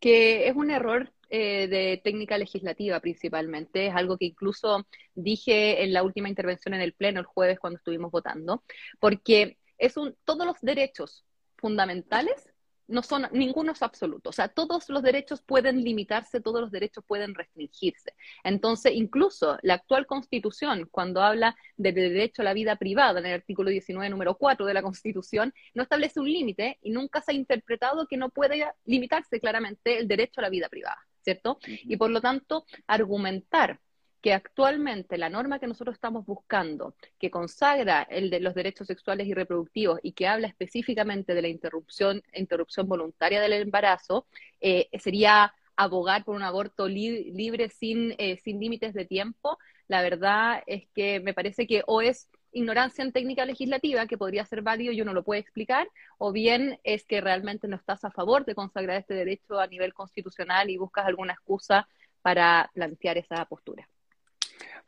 que 0.00 0.48
es 0.48 0.56
un 0.56 0.70
error 0.70 1.12
eh, 1.28 1.68
de 1.68 2.00
técnica 2.02 2.38
legislativa 2.38 2.98
principalmente, 3.00 3.86
es 3.86 3.94
algo 3.94 4.18
que 4.18 4.24
incluso 4.24 4.86
dije 5.14 5.84
en 5.84 5.92
la 5.92 6.02
última 6.02 6.28
intervención 6.28 6.74
en 6.74 6.80
el 6.80 6.94
Pleno 6.94 7.20
el 7.20 7.26
jueves 7.26 7.60
cuando 7.60 7.76
estuvimos 7.76 8.10
votando, 8.10 8.64
porque 8.98 9.58
es 9.78 9.96
un, 9.96 10.16
todos 10.24 10.46
los 10.46 10.56
derechos 10.60 11.24
fundamentales 11.56 12.49
no 12.90 13.02
son, 13.02 13.28
ninguno 13.32 13.72
es 13.72 13.82
absoluto. 13.82 14.30
O 14.30 14.32
sea, 14.32 14.48
todos 14.48 14.88
los 14.88 15.02
derechos 15.02 15.40
pueden 15.42 15.82
limitarse, 15.82 16.40
todos 16.40 16.60
los 16.60 16.70
derechos 16.70 17.04
pueden 17.06 17.34
restringirse. 17.34 18.14
Entonces, 18.44 18.92
incluso 18.94 19.58
la 19.62 19.74
actual 19.74 20.06
constitución, 20.06 20.88
cuando 20.90 21.22
habla 21.22 21.56
del 21.76 21.94
derecho 21.94 22.42
a 22.42 22.44
la 22.44 22.54
vida 22.54 22.76
privada, 22.76 23.20
en 23.20 23.26
el 23.26 23.34
artículo 23.34 23.70
19, 23.70 24.10
número 24.10 24.36
4 24.36 24.66
de 24.66 24.74
la 24.74 24.82
constitución, 24.82 25.54
no 25.74 25.82
establece 25.82 26.20
un 26.20 26.30
límite 26.30 26.78
y 26.82 26.90
nunca 26.90 27.20
se 27.20 27.32
ha 27.32 27.34
interpretado 27.34 28.06
que 28.06 28.16
no 28.16 28.28
puede 28.28 28.66
limitarse 28.84 29.40
claramente 29.40 29.98
el 29.98 30.08
derecho 30.08 30.40
a 30.40 30.42
la 30.42 30.50
vida 30.50 30.68
privada, 30.68 30.98
¿cierto? 31.22 31.58
Y 31.64 31.96
por 31.96 32.10
lo 32.10 32.20
tanto, 32.20 32.66
argumentar 32.86 33.80
que 34.20 34.32
actualmente 34.34 35.18
la 35.18 35.30
norma 35.30 35.58
que 35.58 35.66
nosotros 35.66 35.94
estamos 35.94 36.26
buscando, 36.26 36.94
que 37.18 37.30
consagra 37.30 38.02
el 38.02 38.30
de 38.30 38.40
los 38.40 38.54
derechos 38.54 38.86
sexuales 38.86 39.26
y 39.26 39.34
reproductivos 39.34 40.00
y 40.02 40.12
que 40.12 40.28
habla 40.28 40.48
específicamente 40.48 41.34
de 41.34 41.42
la 41.42 41.48
interrupción, 41.48 42.22
interrupción 42.34 42.88
voluntaria 42.88 43.40
del 43.40 43.54
embarazo, 43.54 44.26
eh, 44.60 44.88
sería 44.98 45.54
abogar 45.76 46.24
por 46.24 46.36
un 46.36 46.42
aborto 46.42 46.88
libre 46.88 47.70
sin, 47.70 48.14
eh, 48.18 48.36
sin 48.44 48.60
límites 48.60 48.92
de 48.92 49.06
tiempo. 49.06 49.58
La 49.88 50.02
verdad 50.02 50.62
es 50.66 50.86
que 50.94 51.20
me 51.20 51.32
parece 51.32 51.66
que 51.66 51.82
o 51.86 52.02
es 52.02 52.28
ignorancia 52.52 53.02
en 53.02 53.12
técnica 53.12 53.46
legislativa, 53.46 54.06
que 54.06 54.18
podría 54.18 54.44
ser 54.44 54.60
válido 54.62 54.92
y 54.92 55.00
uno 55.00 55.14
lo 55.14 55.22
puede 55.22 55.40
explicar, 55.40 55.88
o 56.18 56.32
bien 56.32 56.78
es 56.84 57.04
que 57.04 57.20
realmente 57.20 57.68
no 57.68 57.76
estás 57.76 58.04
a 58.04 58.10
favor 58.10 58.44
de 58.44 58.54
consagrar 58.54 58.98
este 58.98 59.14
derecho 59.14 59.58
a 59.58 59.66
nivel 59.68 59.94
constitucional 59.94 60.68
y 60.68 60.76
buscas 60.76 61.06
alguna 61.06 61.32
excusa 61.32 61.88
para 62.22 62.70
plantear 62.74 63.18
esa 63.18 63.44
postura. 63.46 63.88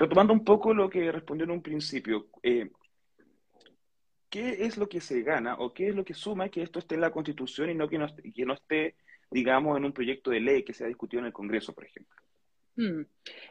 Retomando 0.02 0.32
un 0.32 0.44
poco 0.44 0.74
lo 0.74 0.90
que 0.90 1.12
respondió 1.12 1.44
en 1.44 1.52
un 1.52 1.62
principio, 1.62 2.26
eh, 2.42 2.72
¿qué 4.28 4.64
es 4.64 4.76
lo 4.76 4.88
que 4.88 5.00
se 5.00 5.22
gana 5.22 5.54
o 5.60 5.72
qué 5.72 5.90
es 5.90 5.94
lo 5.94 6.04
que 6.04 6.12
suma 6.12 6.48
que 6.48 6.60
esto 6.60 6.80
esté 6.80 6.96
en 6.96 7.02
la 7.02 7.12
Constitución 7.12 7.70
y 7.70 7.74
no 7.76 7.88
que 7.88 7.98
no, 7.98 8.08
que 8.34 8.44
no 8.44 8.54
esté, 8.54 8.96
digamos, 9.30 9.76
en 9.76 9.84
un 9.84 9.92
proyecto 9.92 10.32
de 10.32 10.40
ley 10.40 10.64
que 10.64 10.74
se 10.74 10.82
ha 10.82 10.88
discutido 10.88 11.20
en 11.20 11.26
el 11.26 11.32
Congreso, 11.32 11.72
por 11.72 11.84
ejemplo? 11.84 12.20
Hmm. 12.76 13.02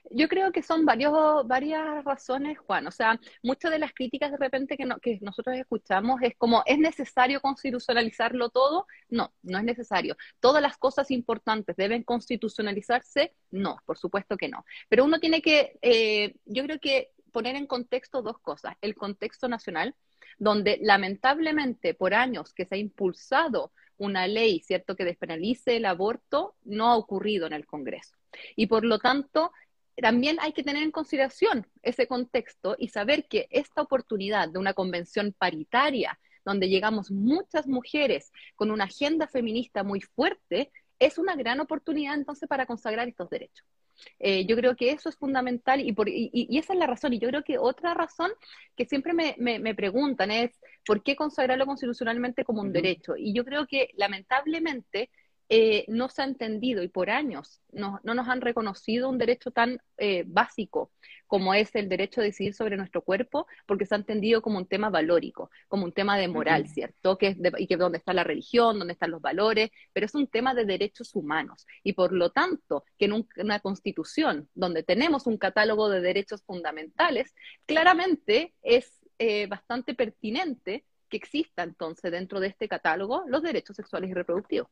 Yo 0.09 0.27
creo 0.27 0.51
que 0.51 0.63
son 0.63 0.83
varios, 0.85 1.13
varias 1.47 2.03
razones, 2.03 2.57
Juan. 2.59 2.87
O 2.87 2.91
sea, 2.91 3.19
muchas 3.43 3.71
de 3.71 3.79
las 3.79 3.93
críticas 3.93 4.31
de 4.31 4.37
repente 4.37 4.75
que, 4.77 4.87
que 5.01 5.19
nosotros 5.21 5.55
escuchamos 5.57 6.21
es 6.23 6.35
como, 6.37 6.63
¿es 6.65 6.79
necesario 6.79 7.39
constitucionalizarlo 7.39 8.49
todo? 8.49 8.87
No, 9.09 9.33
no 9.43 9.59
es 9.59 9.63
necesario. 9.63 10.17
¿Todas 10.39 10.61
las 10.61 10.77
cosas 10.77 11.11
importantes 11.11 11.75
deben 11.75 12.03
constitucionalizarse? 12.03 13.35
No, 13.51 13.77
por 13.85 13.97
supuesto 13.97 14.37
que 14.37 14.49
no. 14.49 14.65
Pero 14.89 15.05
uno 15.05 15.19
tiene 15.19 15.41
que, 15.41 15.77
eh, 15.81 16.35
yo 16.45 16.63
creo 16.63 16.79
que 16.79 17.11
poner 17.31 17.55
en 17.55 17.67
contexto 17.67 18.21
dos 18.21 18.39
cosas. 18.39 18.75
El 18.81 18.95
contexto 18.95 19.47
nacional, 19.47 19.95
donde 20.39 20.79
lamentablemente 20.81 21.93
por 21.93 22.13
años 22.13 22.53
que 22.53 22.65
se 22.65 22.75
ha 22.75 22.77
impulsado 22.79 23.71
una 24.01 24.27
ley, 24.27 24.61
¿cierto?, 24.61 24.95
que 24.95 25.05
despenalice 25.05 25.77
el 25.77 25.85
aborto, 25.85 26.55
no 26.63 26.87
ha 26.87 26.97
ocurrido 26.97 27.45
en 27.45 27.53
el 27.53 27.67
Congreso. 27.67 28.15
Y 28.55 28.65
por 28.65 28.83
lo 28.83 28.97
tanto, 28.97 29.51
también 29.95 30.37
hay 30.41 30.53
que 30.53 30.63
tener 30.63 30.81
en 30.81 30.91
consideración 30.91 31.67
ese 31.83 32.07
contexto 32.07 32.75
y 32.79 32.87
saber 32.87 33.27
que 33.27 33.47
esta 33.51 33.81
oportunidad 33.83 34.49
de 34.49 34.57
una 34.57 34.73
convención 34.73 35.35
paritaria, 35.37 36.19
donde 36.43 36.67
llegamos 36.67 37.11
muchas 37.11 37.67
mujeres 37.67 38.31
con 38.55 38.71
una 38.71 38.85
agenda 38.85 39.27
feminista 39.27 39.83
muy 39.83 40.01
fuerte, 40.01 40.71
es 40.97 41.19
una 41.19 41.35
gran 41.35 41.59
oportunidad 41.59 42.15
entonces 42.15 42.49
para 42.49 42.65
consagrar 42.65 43.07
estos 43.07 43.29
derechos. 43.29 43.65
Eh, 44.19 44.45
yo 44.45 44.55
creo 44.55 44.75
que 44.75 44.91
eso 44.91 45.09
es 45.09 45.17
fundamental 45.17 45.81
y, 45.81 45.93
por, 45.93 46.09
y, 46.09 46.57
esa 46.57 46.73
es 46.73 46.79
la 46.79 46.87
razón. 46.87 47.13
Y 47.13 47.19
yo 47.19 47.29
creo 47.29 47.43
que 47.43 47.57
otra 47.57 47.93
razón 47.93 48.31
que 48.75 48.85
siempre 48.85 49.13
me, 49.13 49.35
me, 49.37 49.75
preguntan 49.75 50.31
es 50.31 50.51
por 50.85 51.03
qué 51.03 51.15
consagrarlo 51.15 51.65
constitucionalmente 51.65 52.43
como 52.43 52.61
un 52.61 52.73
derecho. 52.73 53.15
Y 53.17 53.33
yo 53.33 53.45
creo 53.45 53.67
que 53.67 53.89
lamentablemente 53.95 55.09
eh, 55.53 55.83
no 55.89 56.07
se 56.07 56.21
ha 56.21 56.25
entendido 56.25 56.81
y 56.81 56.87
por 56.87 57.09
años 57.09 57.59
no, 57.73 57.99
nos 58.03 58.29
han 58.29 58.39
reconocido 58.39 59.09
un 59.09 59.17
derecho 59.17 59.51
tan 59.51 59.81
eh, 59.97 60.23
básico 60.25 60.93
como 61.27 61.53
es 61.53 61.75
el 61.75 61.89
derecho 61.89 62.21
a 62.21 62.23
decidir 62.23 62.53
sobre 62.53 62.77
nuestro 62.77 63.01
cuerpo, 63.01 63.47
porque 63.65 63.85
se 63.85 63.93
ha 63.93 63.97
entendido 63.97 64.41
como 64.41 64.57
un 64.57 64.65
tema 64.65 64.89
valórico, 64.89 65.51
como 65.67 65.83
un 65.83 65.91
tema 65.91 66.17
de 66.17 66.29
moral, 66.29 66.69
¿cierto? 66.69 67.17
Que 67.17 67.27
es 67.27 67.37
y 67.57 67.67
que 67.67 67.75
donde 67.75 67.97
está 67.97 68.13
la 68.13 68.23
religión, 68.23 68.79
donde 68.79 68.93
están 68.93 69.11
los 69.11 69.21
valores, 69.21 69.71
pero 69.91 70.05
es 70.05 70.15
un 70.15 70.27
tema 70.27 70.53
de 70.53 70.65
derechos 70.65 71.15
humanos. 71.15 71.67
Y 71.83 71.93
por 71.93 72.13
lo 72.13 72.31
tanto, 72.31 72.85
que 72.97 73.05
en 73.05 73.25
una 73.37 73.59
constitución 73.59 74.49
donde 74.55 74.83
tenemos 74.83 75.27
un 75.27 75.37
catálogo 75.37 75.89
de 75.89 75.99
derechos 75.99 76.43
fundamentales, 76.43 77.33
claramente 77.65 78.53
es 78.61 78.99
eh, 79.19 79.47
bastante 79.47 79.95
pertinente 79.95 80.85
que 81.09 81.17
exista 81.17 81.63
entonces 81.63 82.09
dentro 82.09 82.39
de 82.39 82.47
este 82.47 82.69
catálogo 82.69 83.23
los 83.27 83.41
derechos 83.41 83.75
sexuales 83.75 84.09
y 84.09 84.13
reproductivos 84.13 84.69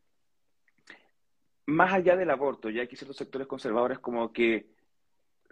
más 1.70 1.94
allá 1.94 2.16
del 2.16 2.30
aborto, 2.30 2.70
ya 2.70 2.88
que 2.88 2.96
ciertos 2.96 3.18
sectores 3.18 3.48
conservadores 3.48 4.00
como 4.00 4.32
que 4.34 4.68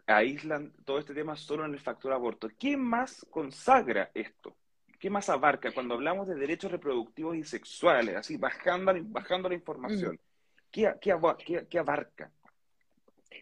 aíslan 0.07 0.71
todo 0.86 1.00
este 1.00 1.13
tema 1.13 1.36
solo 1.36 1.65
en 1.65 1.74
el 1.74 1.79
factor 1.79 2.13
aborto. 2.13 2.50
¿Qué 2.57 2.77
más 2.77 3.25
consagra 3.29 4.12
esto? 4.13 4.55
¿Qué 5.00 5.09
más 5.09 5.29
abarca 5.29 5.71
cuando 5.71 5.93
hablamos 5.93 6.27
de 6.27 6.36
derechos 6.36 6.71
reproductivos 6.71 7.36
y 7.36 7.43
sexuales, 7.43 8.15
así 8.15 8.38
bajando, 8.38 8.93
bajando 9.03 9.50
la 9.50 9.55
información? 9.55 10.15
Mm. 10.15 10.19
¿Qué, 10.71 10.93
qué, 11.00 11.12
abarca? 11.79 12.31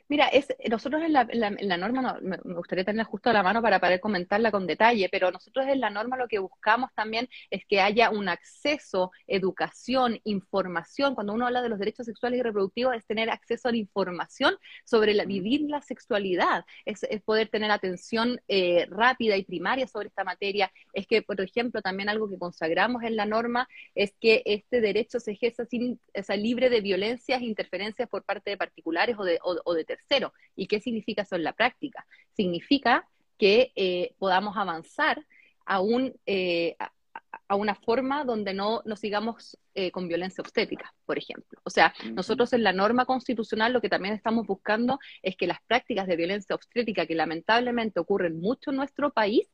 Mira, 0.08 0.28
es, 0.28 0.48
nosotros 0.70 1.02
en 1.02 1.14
la, 1.14 1.78
norma, 1.78 2.20
me, 2.22 2.38
gustaría 2.38 2.86
tenerla 2.86 3.06
justo 3.06 3.32
a 3.32 3.34
la 3.34 3.42
mano 3.42 3.62
para 3.64 3.80
poder 3.80 4.00
comentarla 4.00 4.52
con 4.52 4.68
detalle, 4.68 5.10
pero 5.12 5.32
nosotros 5.32 5.66
en 5.68 5.80
la 5.80 5.90
norma 5.90 6.16
lo 6.16 6.28
que 6.28 6.38
buscamos 6.38 6.92
también 6.94 7.28
es 7.50 7.66
que 7.66 7.82
haya 7.82 8.12
un 8.12 8.30
acceso, 8.30 9.12
educación, 9.26 10.20
información. 10.24 11.16
Cuando 11.16 11.34
uno 11.34 11.48
habla 11.48 11.64
de 11.64 11.70
los 11.70 11.80
derechos 11.80 12.06
sexuales 12.06 12.40
y 12.40 12.44
reproductivos, 12.44 12.96
es 12.96 13.06
tener 13.08 13.32
acceso 13.32 13.68
a 13.68 13.72
la 13.72 13.78
información 13.78 14.56
sobre 14.84 15.16
la, 15.16 15.26
vivir 15.26 15.62
la 15.62 15.82
sexualidad, 15.82 16.66
es, 16.86 17.02
poder 17.24 17.48
tener 17.48 17.72
atención 17.72 18.40
eh, 18.48 18.86
rápida 18.92 19.38
y 19.38 19.44
primaria 19.44 19.88
sobre 19.88 20.10
esta 20.10 20.24
materia. 20.24 20.72
Es 20.94 21.08
que, 21.08 21.24
por 21.24 21.42
ejemplo, 21.42 21.82
también 21.82 22.10
algo 22.10 22.30
que 22.30 22.38
consagramos 22.38 23.02
en 23.02 23.16
la 23.16 23.26
norma 23.26 23.68
es 23.96 24.14
que 24.22 24.44
este 24.46 24.82
derecho 24.82 25.20
se 25.20 25.32
ejerza 25.32 25.66
sin, 25.66 26.00
o 26.14 26.36
libre 26.36 26.70
de 26.70 26.82
violencias 26.82 27.42
e 27.42 27.46
interferencias 27.46 28.08
por 28.08 28.24
parte 28.24 28.52
de 28.52 28.58
particulares 28.58 29.16
o 29.18 29.24
de, 29.24 29.40
o 29.42 29.74
de 29.74 29.95
tercero. 29.96 30.34
¿Y 30.56 30.68
qué 30.68 30.80
significa 30.80 31.24
eso 31.24 31.36
en 31.36 31.44
la 31.44 31.54
práctica? 31.54 32.06
Significa 32.34 33.08
que 33.38 33.72
eh, 33.76 34.16
podamos 34.18 34.56
avanzar 34.58 35.26
a, 35.66 35.82
un, 35.82 36.14
eh, 36.26 36.76
a, 36.80 37.56
una 37.56 37.76
forma 37.76 38.24
donde 38.24 38.54
no 38.54 38.82
nos 38.86 39.00
sigamos 39.00 39.58
eh, 39.74 39.92
con 39.92 40.08
violencia 40.08 40.42
obstétrica, 40.42 40.94
por 41.06 41.18
ejemplo. 41.18 41.60
O 41.64 41.70
sea, 41.70 41.94
nosotros 42.14 42.54
en 42.54 42.64
la 42.64 42.74
norma 42.74 43.06
constitucional 43.06 43.74
lo 43.74 43.82
que 43.82 43.90
también 43.90 44.14
estamos 44.14 44.48
buscando 44.48 45.00
es 45.22 45.36
que 45.36 45.48
las 45.48 45.60
prácticas 45.68 46.08
de 46.08 46.16
violencia 46.16 46.56
obstétrica 46.56 47.06
que 47.06 47.16
lamentablemente 47.16 48.00
ocurren 48.00 48.40
mucho 48.40 48.72
en 48.72 48.78
nuestro 48.78 49.12
país, 49.12 49.50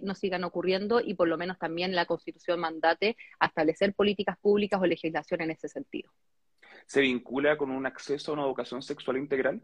no 0.00 0.16
sigan 0.16 0.42
ocurriendo 0.42 1.00
y 1.00 1.14
por 1.14 1.28
lo 1.28 1.38
menos 1.38 1.56
también 1.56 1.94
la 1.94 2.04
Constitución 2.04 2.58
mandate 2.58 3.16
a 3.38 3.46
establecer 3.46 3.94
políticas 3.94 4.36
públicas 4.38 4.80
o 4.80 4.86
legislación 4.86 5.40
en 5.40 5.52
ese 5.52 5.68
sentido 5.68 6.10
se 6.86 7.00
vincula 7.00 7.56
con 7.56 7.70
un 7.70 7.86
acceso 7.86 8.30
a 8.30 8.34
una 8.34 8.44
educación 8.44 8.82
sexual 8.82 9.16
integral? 9.16 9.60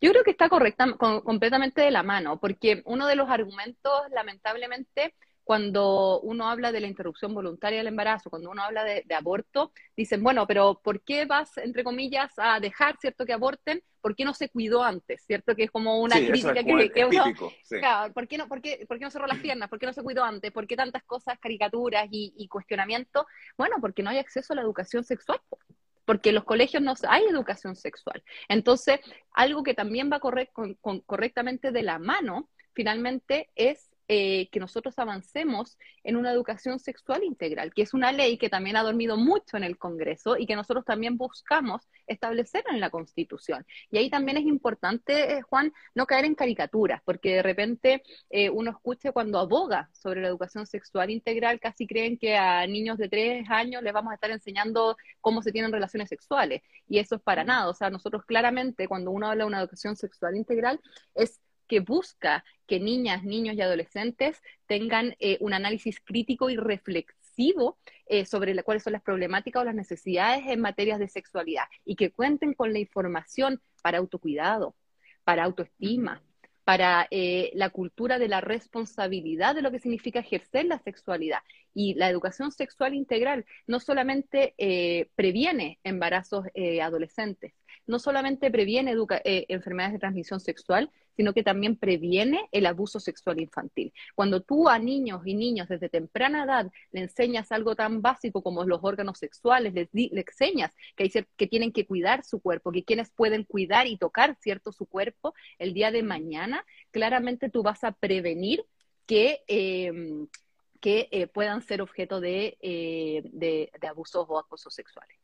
Yo 0.00 0.10
creo 0.10 0.24
que 0.24 0.30
está 0.30 0.48
correcta, 0.48 0.96
completamente 0.96 1.82
de 1.82 1.90
la 1.90 2.02
mano, 2.02 2.40
porque 2.40 2.82
uno 2.84 3.06
de 3.06 3.16
los 3.16 3.28
argumentos, 3.28 3.92
lamentablemente, 4.10 5.14
cuando 5.48 6.20
uno 6.20 6.50
habla 6.50 6.72
de 6.72 6.80
la 6.82 6.88
interrupción 6.88 7.32
voluntaria 7.32 7.78
del 7.78 7.86
embarazo, 7.86 8.28
cuando 8.28 8.50
uno 8.50 8.62
habla 8.62 8.84
de, 8.84 9.02
aborto, 9.14 9.72
dicen, 9.96 10.22
bueno, 10.22 10.46
pero 10.46 10.78
¿por 10.84 11.00
qué 11.00 11.24
vas, 11.24 11.56
entre 11.56 11.84
comillas, 11.84 12.34
a 12.36 12.60
dejar, 12.60 12.98
cierto, 13.00 13.24
que 13.24 13.32
aborten? 13.32 13.82
¿Por 14.02 14.14
qué 14.14 14.26
no 14.26 14.34
se 14.34 14.50
cuidó 14.50 14.82
antes? 14.82 15.24
¿Cierto? 15.26 15.56
Que 15.56 15.64
es 15.64 15.70
como 15.70 16.02
una 16.02 16.16
crítica 16.16 16.52
que, 16.52 16.70
uno... 16.70 16.82
¿por, 18.12 18.28
qué 18.28 18.36
no, 18.36 18.46
por, 18.46 18.60
qué, 18.60 18.84
¿por 18.86 18.98
qué 18.98 19.04
no 19.06 19.10
cerró 19.10 19.26
las 19.26 19.38
piernas? 19.38 19.70
¿Por 19.70 19.78
qué 19.78 19.86
no 19.86 19.94
se 19.94 20.02
cuidó 20.02 20.22
antes? 20.22 20.52
¿Por 20.52 20.66
qué 20.66 20.76
tantas 20.76 21.02
cosas, 21.04 21.38
caricaturas 21.38 22.06
y, 22.10 22.34
y 22.36 22.46
cuestionamientos? 22.48 23.24
Bueno, 23.56 23.76
porque 23.80 24.02
no 24.02 24.10
hay 24.10 24.18
acceso 24.18 24.52
a 24.52 24.56
la 24.56 24.60
educación 24.60 25.02
sexual 25.02 25.40
porque 26.04 26.28
en 26.28 26.34
los 26.34 26.44
colegios 26.44 26.82
no 26.82 26.92
hay 27.08 27.24
educación 27.24 27.74
sexual. 27.74 28.22
Entonces, 28.50 29.00
algo 29.32 29.62
que 29.62 29.72
también 29.72 30.10
va 30.12 30.20
correctamente 30.20 31.70
de 31.70 31.82
la 31.82 31.98
mano, 31.98 32.50
finalmente, 32.74 33.48
es 33.54 33.87
eh, 34.08 34.48
que 34.50 34.58
nosotros 34.58 34.98
avancemos 34.98 35.78
en 36.02 36.16
una 36.16 36.32
educación 36.32 36.78
sexual 36.78 37.24
integral, 37.24 37.74
que 37.74 37.82
es 37.82 37.92
una 37.92 38.10
ley 38.10 38.38
que 38.38 38.48
también 38.48 38.76
ha 38.76 38.82
dormido 38.82 39.18
mucho 39.18 39.58
en 39.58 39.64
el 39.64 39.76
Congreso 39.76 40.38
y 40.38 40.46
que 40.46 40.56
nosotros 40.56 40.86
también 40.86 41.18
buscamos 41.18 41.88
establecer 42.06 42.64
en 42.70 42.80
la 42.80 42.88
Constitución. 42.88 43.66
Y 43.90 43.98
ahí 43.98 44.08
también 44.08 44.38
es 44.38 44.44
importante, 44.44 45.36
eh, 45.36 45.42
Juan, 45.42 45.74
no 45.94 46.06
caer 46.06 46.24
en 46.24 46.34
caricaturas, 46.34 47.02
porque 47.04 47.34
de 47.36 47.42
repente 47.42 48.02
eh, 48.30 48.48
uno 48.48 48.70
escucha 48.70 49.12
cuando 49.12 49.38
aboga 49.38 49.90
sobre 49.92 50.22
la 50.22 50.28
educación 50.28 50.66
sexual 50.66 51.10
integral, 51.10 51.60
casi 51.60 51.86
creen 51.86 52.16
que 52.16 52.36
a 52.36 52.66
niños 52.66 52.96
de 52.96 53.08
tres 53.08 53.48
años 53.50 53.82
les 53.82 53.92
vamos 53.92 54.12
a 54.12 54.14
estar 54.14 54.30
enseñando 54.30 54.96
cómo 55.20 55.42
se 55.42 55.52
tienen 55.52 55.70
relaciones 55.70 56.08
sexuales. 56.08 56.62
Y 56.88 56.98
eso 56.98 57.16
es 57.16 57.20
para 57.20 57.44
nada. 57.44 57.68
O 57.68 57.74
sea, 57.74 57.90
nosotros 57.90 58.24
claramente, 58.24 58.88
cuando 58.88 59.10
uno 59.10 59.26
habla 59.28 59.44
de 59.44 59.48
una 59.48 59.60
educación 59.60 59.96
sexual 59.96 60.36
integral, 60.36 60.80
es 61.14 61.40
que 61.68 61.80
busca 61.80 62.44
que 62.66 62.80
niñas, 62.80 63.22
niños 63.22 63.56
y 63.56 63.62
adolescentes 63.62 64.42
tengan 64.66 65.14
eh, 65.20 65.38
un 65.40 65.52
análisis 65.54 66.00
crítico 66.00 66.50
y 66.50 66.56
reflexivo 66.56 67.78
eh, 68.06 68.24
sobre 68.24 68.60
cuáles 68.62 68.82
son 68.82 68.94
las 68.94 69.02
problemáticas 69.02 69.62
o 69.62 69.64
las 69.64 69.74
necesidades 69.74 70.44
en 70.46 70.60
materias 70.60 70.98
de 70.98 71.08
sexualidad 71.08 71.64
y 71.84 71.94
que 71.94 72.10
cuenten 72.10 72.54
con 72.54 72.72
la 72.72 72.78
información 72.78 73.60
para 73.82 73.98
autocuidado, 73.98 74.74
para 75.24 75.44
autoestima, 75.44 76.22
para 76.64 77.06
eh, 77.10 77.50
la 77.54 77.70
cultura 77.70 78.18
de 78.18 78.28
la 78.28 78.40
responsabilidad 78.40 79.54
de 79.54 79.62
lo 79.62 79.70
que 79.70 79.78
significa 79.78 80.20
ejercer 80.20 80.66
la 80.66 80.78
sexualidad. 80.80 81.38
Y 81.72 81.94
la 81.94 82.10
educación 82.10 82.50
sexual 82.50 82.92
integral 82.92 83.46
no 83.66 83.78
solamente 83.78 84.54
previene 85.14 85.78
embarazos 85.84 86.46
adolescentes, 86.82 87.54
no 87.86 87.98
solamente 88.00 88.50
previene 88.50 88.94
enfermedades 89.24 89.92
de 89.92 90.00
transmisión 90.00 90.40
sexual, 90.40 90.90
sino 91.18 91.34
que 91.34 91.42
también 91.42 91.74
previene 91.74 92.48
el 92.52 92.64
abuso 92.64 93.00
sexual 93.00 93.40
infantil. 93.40 93.92
Cuando 94.14 94.40
tú 94.40 94.68
a 94.68 94.78
niños 94.78 95.22
y 95.24 95.34
niñas 95.34 95.68
desde 95.68 95.88
temprana 95.88 96.44
edad 96.44 96.70
le 96.92 97.00
enseñas 97.00 97.50
algo 97.50 97.74
tan 97.74 98.02
básico 98.02 98.40
como 98.40 98.62
los 98.62 98.78
órganos 98.84 99.18
sexuales, 99.18 99.74
les, 99.74 99.88
enseñas 99.92 100.72
que, 100.94 101.02
hay, 101.02 101.10
que 101.36 101.46
tienen 101.48 101.72
que 101.72 101.86
cuidar 101.86 102.24
su 102.24 102.40
cuerpo, 102.40 102.70
que 102.70 102.84
quienes 102.84 103.10
pueden 103.10 103.42
cuidar 103.42 103.88
y 103.88 103.96
tocar, 103.96 104.36
¿cierto?, 104.40 104.70
su 104.70 104.86
cuerpo, 104.86 105.34
el 105.58 105.74
día 105.74 105.90
de 105.90 106.04
mañana, 106.04 106.64
claramente 106.92 107.50
tú 107.50 107.64
vas 107.64 107.82
a 107.82 107.90
prevenir 107.90 108.64
que... 109.04 109.42
Em, 109.48 110.28
eh, 110.80 111.26
puedan 111.26 111.60
ser 111.60 111.82
objeto 111.82 112.20
de, 112.20 112.56
eh, 112.60 113.22
de 113.32 113.86
abusos 113.88 114.24
o 114.28 114.38
acosos 114.38 114.72
sexuales. 114.72 115.18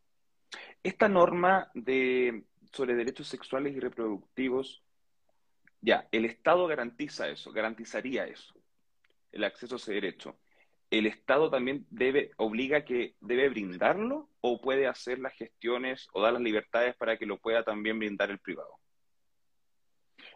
Esta 0.83 1.07
norma 1.07 1.71
de, 1.73 2.43
sobre 2.73 2.93
derechos 2.93 3.29
sexuales 3.29 3.73
y 3.73 3.79
reproductivos 3.79 4.84
ya, 5.85 6.07
el 6.11 6.25
Estado 6.25 6.65
garantiza 6.65 7.29
eso, 7.29 7.51
garantizaría 7.51 8.25
eso, 8.25 8.55
el 9.31 9.43
acceso 9.43 9.75
a 9.75 9.77
ese 9.77 9.93
derecho. 9.93 10.35
¿El 10.89 11.05
Estado 11.05 11.51
también 11.51 11.85
debe, 11.91 12.31
obliga 12.37 12.83
que 12.85 13.15
debe 13.19 13.49
brindarlo 13.49 14.29
o 14.41 14.59
puede 14.59 14.87
hacer 14.87 15.19
las 15.19 15.33
gestiones 15.35 16.07
o 16.13 16.23
dar 16.23 16.33
las 16.33 16.41
libertades 16.41 16.95
para 16.95 17.17
que 17.17 17.27
lo 17.27 17.39
pueda 17.39 17.63
también 17.63 17.99
brindar 17.99 18.31
el 18.31 18.39
privado? 18.39 18.79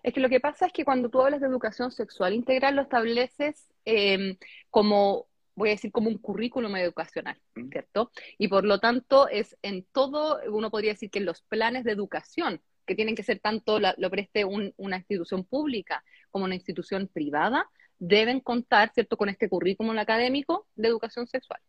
Es 0.04 0.14
que 0.14 0.20
lo 0.20 0.30
que 0.30 0.40
pasa 0.40 0.68
es 0.68 0.74
que 0.74 0.86
cuando 0.86 1.10
tú 1.10 1.20
hablas 1.20 1.42
de 1.42 1.48
educación 1.48 1.92
sexual 1.92 2.34
integral 2.34 2.76
lo 2.76 2.84
estableces 2.84 3.72
em, 3.86 4.38
como, 4.70 5.30
voy 5.56 5.70
a 5.70 5.72
decir, 5.72 5.92
como 5.92 6.10
un 6.10 6.20
currículum 6.20 6.76
educacional, 6.76 7.42
¿cierto? 7.72 8.12
Y 8.38 8.50
por 8.50 8.66
lo 8.66 8.80
tanto 8.80 9.28
es 9.28 9.58
en 9.64 9.84
todo, 9.92 10.40
uno 10.52 10.70
podría 10.70 10.92
decir 10.92 11.10
que 11.10 11.20
en 11.20 11.26
los 11.26 11.42
planes 11.42 11.86
de 11.86 11.92
educación 11.92 12.62
que 12.90 12.96
tienen 12.96 13.16
que 13.16 13.22
ser 13.22 13.40
tanto 13.40 13.80
lo 13.80 14.10
preste 14.10 14.44
una 14.44 14.98
institución 14.98 15.46
pública 15.46 16.04
como 16.32 16.46
una 16.46 16.56
institución 16.56 17.08
privada, 17.08 17.70
deben 18.00 18.40
contar, 18.40 18.92
¿cierto?, 18.94 19.16
con 19.16 19.30
este 19.30 19.48
currículum 19.48 19.96
académico 20.00 20.66
de 20.76 20.88
educación 20.88 21.28
sexual. 21.28 21.62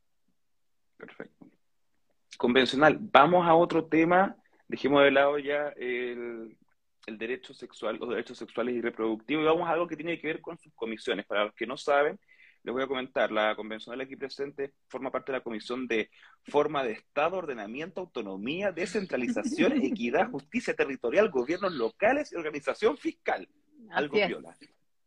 Perfecto. 0.97 1.47
Convencional. 2.39 2.97
Vamos 2.99 3.47
a 3.47 3.55
otro 3.55 3.85
tema. 3.85 4.35
Dejemos 4.67 5.03
de 5.03 5.11
lado 5.11 5.39
ya 5.39 5.69
el, 5.77 6.57
el 7.07 7.19
derecho 7.19 7.53
sexual, 7.53 7.99
los 7.99 8.09
derechos 8.09 8.39
sexuales 8.39 8.75
y 8.75 8.81
reproductivos, 8.81 9.43
y 9.43 9.47
vamos 9.47 9.69
a 9.69 9.73
algo 9.73 9.87
que 9.87 9.97
tiene 9.97 10.19
que 10.19 10.29
ver 10.29 10.41
con 10.41 10.57
sus 10.57 10.73
comisiones. 10.75 11.27
Para 11.27 11.45
los 11.45 11.55
que 11.55 11.67
no 11.67 11.77
saben, 11.77 12.19
les 12.63 12.73
voy 12.75 12.83
a 12.83 12.87
comentar, 12.87 13.33
la 13.33 13.55
convencional 13.57 14.03
aquí 14.03 14.17
presente 14.17 14.75
forma 14.87 15.11
parte 15.11 15.33
de 15.33 15.39
la 15.39 15.45
comisión 15.45 15.87
de 15.87 16.11
forma 16.45 16.85
de 16.85 16.93
Estado, 16.93 17.39
ordenamiento, 17.39 18.03
autonomía, 18.03 18.71
descentralización, 18.71 19.73
equidad, 19.83 20.31
justicia 20.31 20.75
territorial, 20.75 21.31
gobiernos 21.31 21.73
locales 21.73 22.33
y 22.33 22.37
organización 22.37 22.99
fiscal. 22.99 23.49
Algo 23.91 24.15
viola. 24.15 24.57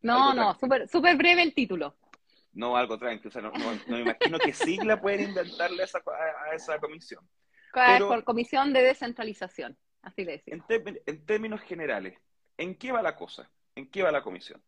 No, 0.02 0.34
no, 0.34 0.56
súper 0.56 0.88
super 0.90 1.16
breve 1.16 1.44
el 1.44 1.54
título. 1.54 1.96
No, 2.54 2.76
algo 2.76 2.98
tranquilo. 2.98 3.30
O 3.30 3.32
sea, 3.32 3.42
no, 3.42 3.52
me 3.88 4.02
imagino 4.02 4.38
qué 4.40 4.54
sigla 4.54 5.00
pueden 5.00 5.30
inventarle 5.30 5.84
a 5.84 5.86
esa, 5.86 6.00
a 6.00 6.56
esa 6.56 6.80
comisión. 6.80 7.28
por 8.00 8.24
comisión 8.24 8.74
de 8.74 8.82
descentralización, 8.82 9.78
así 10.02 10.26
le 10.26 10.34
decimos. 10.34 10.66
En, 10.70 11.02
en 11.06 11.26
términos 11.26 11.62
generales, 11.62 12.18
¿en 12.58 12.76
qué 12.76 12.92
va 12.92 13.02
la 13.02 13.16
cosa? 13.16 13.50
¿En 13.76 13.90
qué 13.90 14.02
va 14.04 14.12
la 14.12 14.24
comisión? 14.24 14.62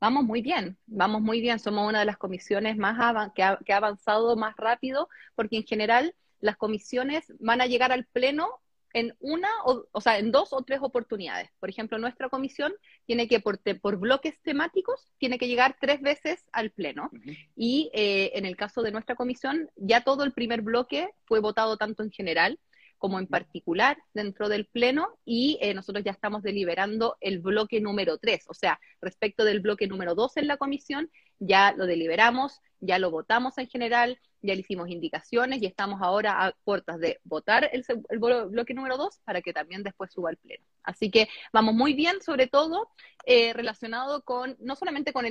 Vamos 0.00 0.24
muy 0.24 0.42
bien, 0.42 0.76
vamos 0.86 1.22
muy 1.22 1.40
bien. 1.40 1.58
Somos 1.58 1.88
una 1.88 2.00
de 2.00 2.04
las 2.04 2.18
comisiones 2.18 2.76
más 2.76 2.96
que, 3.34 3.42
ha, 3.42 3.58
avanzado 3.74 4.36
más 4.36 4.56
rápido, 4.56 5.08
porque 5.34 5.56
en 5.56 5.64
general 5.64 6.14
las 6.40 6.56
comisiones 6.56 7.32
van 7.40 7.60
a 7.60 7.66
llegar 7.66 7.92
al 7.92 8.04
pleno 8.06 8.60
en 8.94 9.14
una, 9.20 9.48
o, 9.64 9.84
o, 9.92 10.00
sea, 10.00 10.18
en 10.18 10.32
dos 10.32 10.52
o 10.52 10.62
tres 10.62 10.80
oportunidades. 10.82 11.50
Por 11.60 11.68
ejemplo, 11.68 11.98
nuestra 11.98 12.28
comisión 12.28 12.72
tiene 13.06 13.28
que, 13.28 13.40
por, 13.40 13.60
por 13.80 13.98
bloques 13.98 14.40
temáticos, 14.42 15.12
tiene 15.18 15.38
que 15.38 15.48
llegar 15.48 15.76
tres 15.80 16.00
veces 16.00 16.44
al 16.52 16.70
pleno. 16.70 17.10
Y 17.54 17.90
eh, 17.92 18.32
en 18.34 18.46
el 18.46 18.56
caso 18.56 18.82
de 18.82 18.92
nuestra 18.92 19.14
comisión, 19.14 19.70
ya 19.76 20.02
todo 20.02 20.24
el 20.24 20.32
primer 20.32 20.62
bloque 20.62 21.10
fue 21.26 21.40
votado 21.40 21.76
tanto 21.76 22.02
en 22.02 22.10
general 22.10 22.58
como 22.98 23.18
en 23.18 23.26
particular 23.26 23.96
dentro 24.12 24.48
del 24.48 24.66
Pleno 24.66 25.08
y 25.24 25.58
eh, 25.60 25.72
nosotros 25.74 26.04
ya 26.04 26.12
estamos 26.12 26.42
deliberando 26.42 27.16
el 27.20 27.38
bloque 27.38 27.80
número 27.80 28.18
3, 28.18 28.44
o 28.48 28.54
sea, 28.54 28.78
respecto 29.00 29.44
del 29.44 29.60
bloque 29.60 29.86
número 29.86 30.14
2 30.14 30.36
en 30.36 30.48
la 30.48 30.56
comisión, 30.56 31.10
ya 31.38 31.72
lo 31.72 31.86
deliberamos, 31.86 32.60
ya 32.80 32.98
lo 32.98 33.10
votamos 33.10 33.58
en 33.58 33.68
general, 33.68 34.18
ya 34.42 34.54
le 34.54 34.60
hicimos 34.60 34.88
indicaciones 34.88 35.60
y 35.62 35.66
estamos 35.66 36.00
ahora 36.02 36.44
a 36.44 36.52
puertas 36.64 36.98
de 37.00 37.20
votar 37.24 37.68
el, 37.72 37.84
bloque 38.48 38.74
número 38.74 38.96
2 38.96 39.20
para 39.24 39.42
que 39.42 39.52
también 39.52 39.82
después 39.82 40.12
suba 40.12 40.30
al 40.30 40.36
Pleno. 40.36 40.64
Así 40.82 41.10
que 41.10 41.28
vamos 41.52 41.74
muy 41.74 41.94
bien, 41.94 42.22
sobre 42.22 42.46
todo 42.46 42.90
eh, 43.26 43.52
relacionado 43.52 44.22
con, 44.22 44.56
no 44.60 44.76
solamente 44.76 45.12
con, 45.12 45.26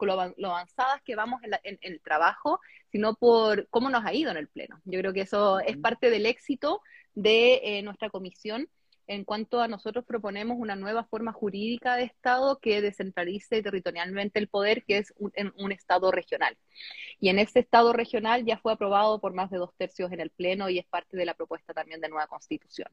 lo, 0.00 0.20
avanzadas 0.50 1.02
que 1.04 1.16
vamos 1.16 1.40
en, 1.62 1.78
el 1.80 2.00
trabajo, 2.00 2.60
sino 2.90 3.14
por 3.14 3.68
cómo 3.68 3.90
nos 3.90 4.04
ha 4.04 4.14
ido 4.14 4.30
en 4.30 4.36
el 4.36 4.48
Pleno. 4.48 4.80
Yo 4.84 5.00
creo 5.00 5.12
que 5.12 5.22
eso 5.22 5.60
es 5.60 5.76
parte 5.76 6.10
del 6.10 6.26
éxito 6.26 6.80
de 7.14 7.60
eh, 7.62 7.82
nuestra 7.82 8.10
comisión 8.10 8.68
en 9.14 9.24
cuanto 9.24 9.60
a 9.60 9.68
nosotros 9.68 10.04
proponemos 10.04 10.56
una 10.58 10.76
nueva 10.76 11.04
forma 11.04 11.32
jurídica 11.32 11.96
de 11.96 12.04
Estado 12.04 12.58
que 12.60 12.80
descentralice 12.80 13.62
territorialmente 13.62 14.38
el 14.38 14.48
poder, 14.48 14.84
que 14.84 14.98
es 14.98 15.12
un, 15.18 15.32
un, 15.56 15.72
Estado 15.72 16.10
regional. 16.10 16.56
Y 17.20 17.28
en 17.28 17.38
ese 17.38 17.60
Estado 17.60 17.92
regional 17.92 18.44
ya 18.44 18.58
fue 18.58 18.72
aprobado 18.72 19.20
por 19.20 19.34
más 19.34 19.50
de 19.50 19.58
dos 19.58 19.74
tercios 19.76 20.12
en 20.12 20.20
el 20.20 20.30
Pleno 20.30 20.68
y 20.68 20.78
es 20.78 20.86
parte 20.86 21.16
de 21.16 21.26
la 21.26 21.34
propuesta 21.34 21.72
también 21.72 22.00
de 22.00 22.08
nueva 22.08 22.26
Constitución. 22.26 22.88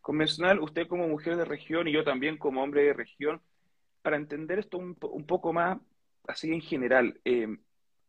Convencional, 0.00 0.60
usted 0.60 0.86
como 0.86 1.08
mujer 1.08 1.36
de 1.36 1.44
región 1.44 1.88
y 1.88 1.92
yo 1.92 2.04
también 2.04 2.38
como 2.38 2.62
hombre 2.62 2.84
de 2.84 2.92
región, 2.92 3.40
para 4.02 4.16
entender 4.16 4.60
esto 4.60 4.78
un, 4.78 4.94
poco 4.94 5.52
más, 5.52 5.78
así 6.28 6.52
en 6.52 6.60
general, 6.60 7.18
eh, 7.24 7.48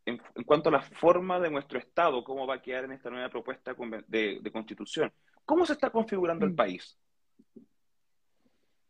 en, 0.05 0.21
cuanto 0.45 0.69
a 0.69 0.73
la 0.73 0.81
forma 0.81 1.39
de 1.39 1.49
nuestro 1.49 1.79
Estado, 1.79 2.23
cómo 2.23 2.45
va 2.45 2.55
a 2.55 2.61
quedar 2.61 2.85
en 2.85 2.91
esta 2.91 3.09
nueva 3.09 3.29
propuesta 3.29 3.75
de, 4.07 4.49
constitución. 4.53 5.11
¿Cómo 5.47 5.65
se 5.65 5.73
está 5.73 5.89
configurando 5.89 6.45
el 6.45 6.51
mm. 6.51 6.55
país? 6.57 6.99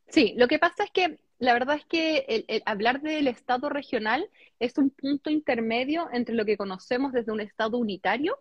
Sí, 0.08 0.34
lo 0.38 0.48
que 0.48 0.58
pasa 0.58 0.86
es 0.86 0.92
que 0.92 1.20
la 1.38 1.54
verdad 1.54 1.76
es 1.76 1.86
que 1.86 2.46
el, 2.48 2.64
hablar 2.66 3.02
del 3.02 3.28
Estado 3.28 3.70
regional 3.70 4.28
es 4.60 4.76
un 4.80 4.90
punto 4.90 5.30
intermedio 5.30 6.10
entre 6.12 6.34
lo 6.34 6.46
que 6.46 6.58
conocemos 6.58 7.14
desde 7.14 7.32
un 7.32 7.42
Estado 7.42 7.78
unitario 7.78 8.40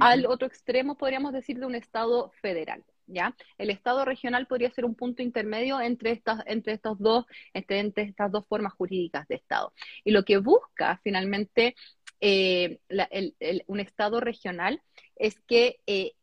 al 0.00 0.26
otro 0.26 0.48
extremo, 0.48 0.96
podríamos 0.96 1.32
decir, 1.32 1.60
de 1.60 1.66
un 1.66 1.76
Estado 1.76 2.32
federal. 2.42 2.82
¿Ya? 3.06 3.36
El 3.56 3.70
Estado 3.70 4.04
regional 4.04 4.48
podría 4.48 4.72
ser 4.72 4.84
un 4.84 4.96
punto 4.96 5.22
intermedio 5.22 5.80
entre 5.80 6.10
estas, 6.10 6.42
entre 6.46 6.72
estos 6.72 6.98
dos, 6.98 7.24
entre 7.52 7.92
estas 8.02 8.32
dos 8.32 8.44
formas 8.48 8.72
jurídicas 8.72 9.28
de 9.28 9.36
Estado. 9.36 9.72
Y 10.02 10.10
lo 10.10 10.24
que 10.24 10.38
busca 10.38 10.98
finalmente 11.04 11.76
eh, 12.20 12.80
un 13.68 13.78
Estado 13.78 14.18
regional 14.18 14.82
es 15.14 15.38
que 15.46 15.78
eh, 15.86 16.14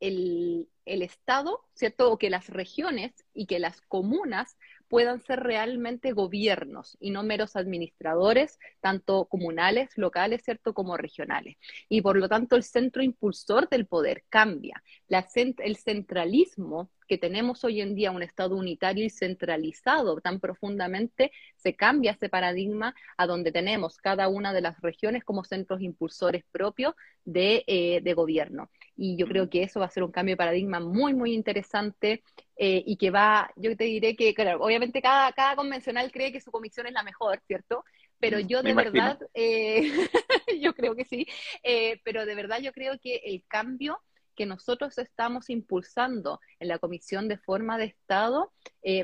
el, 0.00 0.68
Estado, 0.84 1.64
¿cierto? 1.74 2.12
O 2.12 2.18
que 2.18 2.30
las 2.30 2.48
regiones 2.48 3.12
y 3.34 3.46
que 3.46 3.58
las 3.58 3.80
comunas 3.82 4.56
puedan 4.88 5.20
ser 5.20 5.40
realmente 5.40 6.12
gobiernos 6.12 6.96
y 7.00 7.10
no 7.10 7.24
meros 7.24 7.56
administradores, 7.56 8.60
tanto 8.80 9.24
comunales, 9.26 9.90
locales, 9.96 10.42
¿cierto?, 10.44 10.74
como 10.74 10.96
regionales. 10.96 11.56
Y 11.88 12.02
por 12.02 12.16
lo 12.16 12.28
tanto 12.28 12.54
el 12.54 12.62
centro 12.62 13.02
impulsor 13.02 13.68
del 13.68 13.86
poder 13.86 14.24
cambia. 14.28 14.82
El 15.08 15.76
centralismo 15.76 16.90
que 17.08 17.18
tenemos 17.18 17.64
hoy 17.64 17.80
en 17.80 17.94
día, 17.94 18.10
un 18.10 18.22
Estado 18.22 18.56
unitario 18.56 19.04
y 19.04 19.10
centralizado 19.10 20.20
tan 20.20 20.40
profundamente, 20.40 21.32
se 21.56 21.74
cambia 21.74 22.12
ese 22.12 22.28
paradigma 22.28 22.94
a 23.16 23.26
donde 23.26 23.52
tenemos 23.52 23.96
cada 23.98 24.28
una 24.28 24.52
de 24.52 24.60
las 24.60 24.80
regiones 24.80 25.24
como 25.24 25.44
centros 25.44 25.80
impulsores 25.82 26.44
propios 26.50 26.94
de, 27.24 27.64
eh, 27.66 28.00
de 28.02 28.14
gobierno. 28.14 28.70
Y 28.96 29.16
yo 29.16 29.26
creo 29.26 29.50
que 29.50 29.62
eso 29.62 29.80
va 29.80 29.86
a 29.86 29.90
ser 29.90 30.02
un 30.02 30.10
cambio 30.10 30.32
de 30.32 30.38
paradigma 30.38 30.80
muy, 30.80 31.12
muy 31.14 31.34
interesante 31.34 32.22
eh, 32.56 32.82
y 32.86 32.96
que 32.96 33.10
va, 33.10 33.50
yo 33.56 33.76
te 33.76 33.84
diré 33.84 34.16
que, 34.16 34.34
claro, 34.34 34.62
obviamente 34.62 35.02
cada, 35.02 35.30
cada 35.32 35.54
convencional 35.56 36.10
cree 36.10 36.32
que 36.32 36.40
su 36.40 36.50
comisión 36.50 36.86
es 36.86 36.94
la 36.94 37.02
mejor, 37.02 37.40
¿cierto? 37.46 37.84
Pero 38.18 38.40
yo 38.40 38.62
de 38.62 38.72
verdad, 38.72 39.18
eh, 39.34 39.82
yo 40.60 40.74
creo 40.74 40.96
que 40.96 41.04
sí, 41.04 41.26
eh, 41.62 42.00
pero 42.02 42.24
de 42.24 42.34
verdad 42.34 42.60
yo 42.60 42.72
creo 42.72 42.98
que 42.98 43.16
el 43.24 43.44
cambio 43.46 44.00
que 44.34 44.46
nosotros 44.46 44.98
estamos 44.98 45.48
impulsando 45.48 46.40
en 46.58 46.68
la 46.68 46.78
Comisión 46.78 47.26
de 47.26 47.38
Forma 47.38 47.78
de 47.78 47.86
Estado 47.86 48.52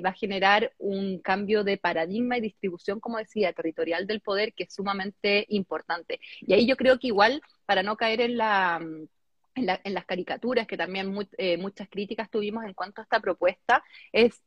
va 0.04 0.10
a 0.10 0.14
generar 0.14 0.74
un 0.76 1.20
cambio 1.20 1.64
de 1.64 1.78
paradigma 1.78 2.36
y 2.36 2.42
distribución, 2.42 3.00
como 3.00 3.16
decía, 3.16 3.54
territorial 3.54 4.06
del 4.06 4.20
poder 4.20 4.52
que 4.52 4.64
es 4.64 4.74
sumamente 4.74 5.46
importante. 5.48 6.20
Y 6.42 6.52
ahí 6.52 6.66
yo 6.66 6.76
creo 6.76 6.98
que 6.98 7.06
igual, 7.06 7.40
para 7.64 7.82
no 7.82 7.96
caer 7.96 8.20
en 8.20 8.36
la 8.36 8.78
en, 9.54 9.94
las 9.94 10.04
caricaturas, 10.06 10.66
que 10.66 10.76
también 10.76 11.14
eh, 11.38 11.56
muchas 11.56 11.88
críticas 11.88 12.30
tuvimos 12.30 12.64
en 12.64 12.74
cuanto 12.74 13.00
a 13.00 13.04
esta 13.04 13.20
propuesta, 13.20 13.82
es 14.12 14.42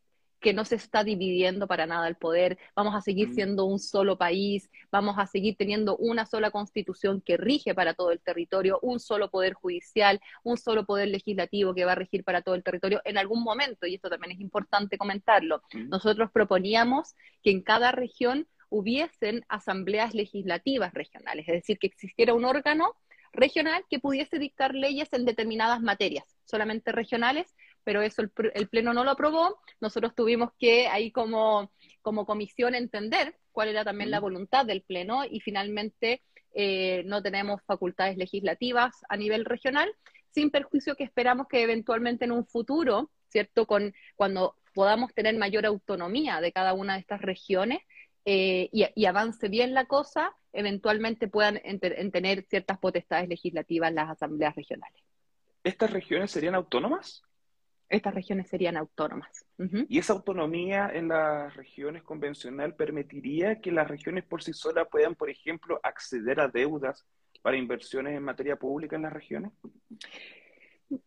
que 0.45 0.53
no 0.53 0.63
se 0.63 0.75
está 0.75 1.03
dividiendo 1.03 1.65
para 1.65 1.87
nada 1.87 2.07
el 2.07 2.15
poder, 2.15 2.59
vamos 2.75 2.93
a 2.93 3.01
seguir 3.01 3.29
mm. 3.29 3.33
siendo 3.33 3.65
un 3.65 3.79
solo 3.79 4.17
país, 4.17 4.69
vamos 4.91 5.15
a 5.17 5.25
seguir 5.25 5.55
teniendo 5.57 5.97
una 5.97 6.25
sola 6.25 6.51
constitución 6.51 7.21
que 7.21 7.35
rige 7.35 7.73
para 7.73 7.95
todo 7.95 8.11
el 8.11 8.19
territorio, 8.19 8.77
un 8.83 8.99
solo 8.99 9.31
poder 9.31 9.53
judicial, 9.53 10.19
un 10.43 10.57
solo 10.57 10.85
poder 10.85 11.07
legislativo 11.07 11.73
que 11.73 11.85
va 11.85 11.93
a 11.93 11.95
regir 11.95 12.23
para 12.23 12.43
todo 12.43 12.53
el 12.53 12.63
territorio 12.63 13.01
en 13.05 13.17
algún 13.17 13.43
momento, 13.43 13.87
y 13.87 13.95
esto 13.95 14.09
también 14.09 14.33
es 14.33 14.39
importante 14.39 14.97
comentarlo. 14.97 15.63
Mm. 15.73 15.89
Nosotros 15.89 16.29
proponíamos 16.31 17.15
que 17.41 17.51
en 17.51 17.63
cada 17.63 17.91
región 17.91 18.47
hubiesen 18.69 19.45
asambleas 19.47 20.13
legislativas 20.13 20.93
regionales, 20.93 21.47
es 21.47 21.55
decir, 21.55 21.79
que 21.79 21.87
existiera 21.87 22.33
un 22.33 22.45
órgano 22.45 22.95
regional 23.35 23.83
que 23.89 23.99
pudiese 23.99 24.39
dictar 24.39 24.73
leyes 24.73 25.11
en 25.13 25.25
determinadas 25.25 25.81
materias, 25.81 26.25
solamente 26.45 26.91
regionales, 26.91 27.53
pero 27.83 28.01
eso 28.01 28.21
el, 28.21 28.67
Pleno 28.69 28.93
no 28.93 29.03
lo 29.03 29.11
aprobó. 29.11 29.59
Nosotros 29.79 30.15
tuvimos 30.15 30.49
que 30.57 30.87
ahí 30.87 31.11
como, 31.11 31.71
como 32.01 32.25
comisión 32.25 32.75
entender 32.75 33.35
cuál 33.51 33.69
era 33.69 33.83
también 33.83 34.11
la 34.11 34.19
voluntad 34.19 34.65
del 34.65 34.81
Pleno 34.81 35.23
y 35.23 35.39
finalmente 35.39 36.23
eh, 36.53 37.03
no 37.05 37.21
tenemos 37.21 37.61
facultades 37.65 38.17
legislativas 38.17 38.95
a 39.09 39.17
nivel 39.17 39.45
regional, 39.45 39.93
sin 40.31 40.51
perjuicio 40.51 40.95
que 40.95 41.03
esperamos 41.03 41.47
que 41.47 41.61
eventualmente 41.61 42.25
en 42.25 42.31
un 42.31 42.45
futuro, 42.45 43.11
¿cierto? 43.29 43.67
Con, 43.67 43.93
cuando 44.15 44.55
podamos 44.73 45.13
tener 45.13 45.37
mayor 45.37 45.65
autonomía 45.65 46.41
de 46.41 46.51
cada 46.51 46.73
una 46.73 46.95
de 46.95 46.99
estas 47.01 47.21
regiones, 47.21 47.79
eh, 48.27 48.69
y, 48.71 49.05
avance 49.05 49.49
bien 49.49 49.75
la 49.75 49.85
cosa, 49.85 50.35
eventualmente 50.55 51.27
puedan 51.27 51.61
tener 52.11 52.45
ciertas 52.49 52.79
potestades 52.79 53.29
legislativas 53.29 53.93
las 53.93 54.09
asambleas 54.09 54.55
regionales. 54.55 55.01
¿Estas 55.63 55.91
regiones 55.91 56.31
serían 56.31 56.55
autónomas? 56.55 57.23
Estas 57.87 58.15
regiones 58.15 58.47
serían 58.49 58.77
autónomas. 58.77 59.45
¿Y 59.87 59.99
esa 59.99 60.13
autonomía 60.13 60.89
en 60.93 61.07
las 61.07 61.55
regiones 61.55 62.01
convencional 62.01 62.75
permitiría 62.75 63.61
que 63.61 63.71
las 63.71 63.87
regiones 63.87 64.23
por 64.23 64.41
sí 64.41 64.53
solas 64.53 64.87
puedan, 64.89 65.15
por 65.15 65.29
ejemplo, 65.29 65.79
acceder 65.83 66.39
a 66.39 66.47
deudas 66.47 67.05
para 67.41 67.57
inversiones 67.57 68.17
en 68.17 68.23
materia 68.23 68.55
pública 68.55 68.95
en 68.95 69.03
las 69.03 69.13
regiones? 69.13 69.51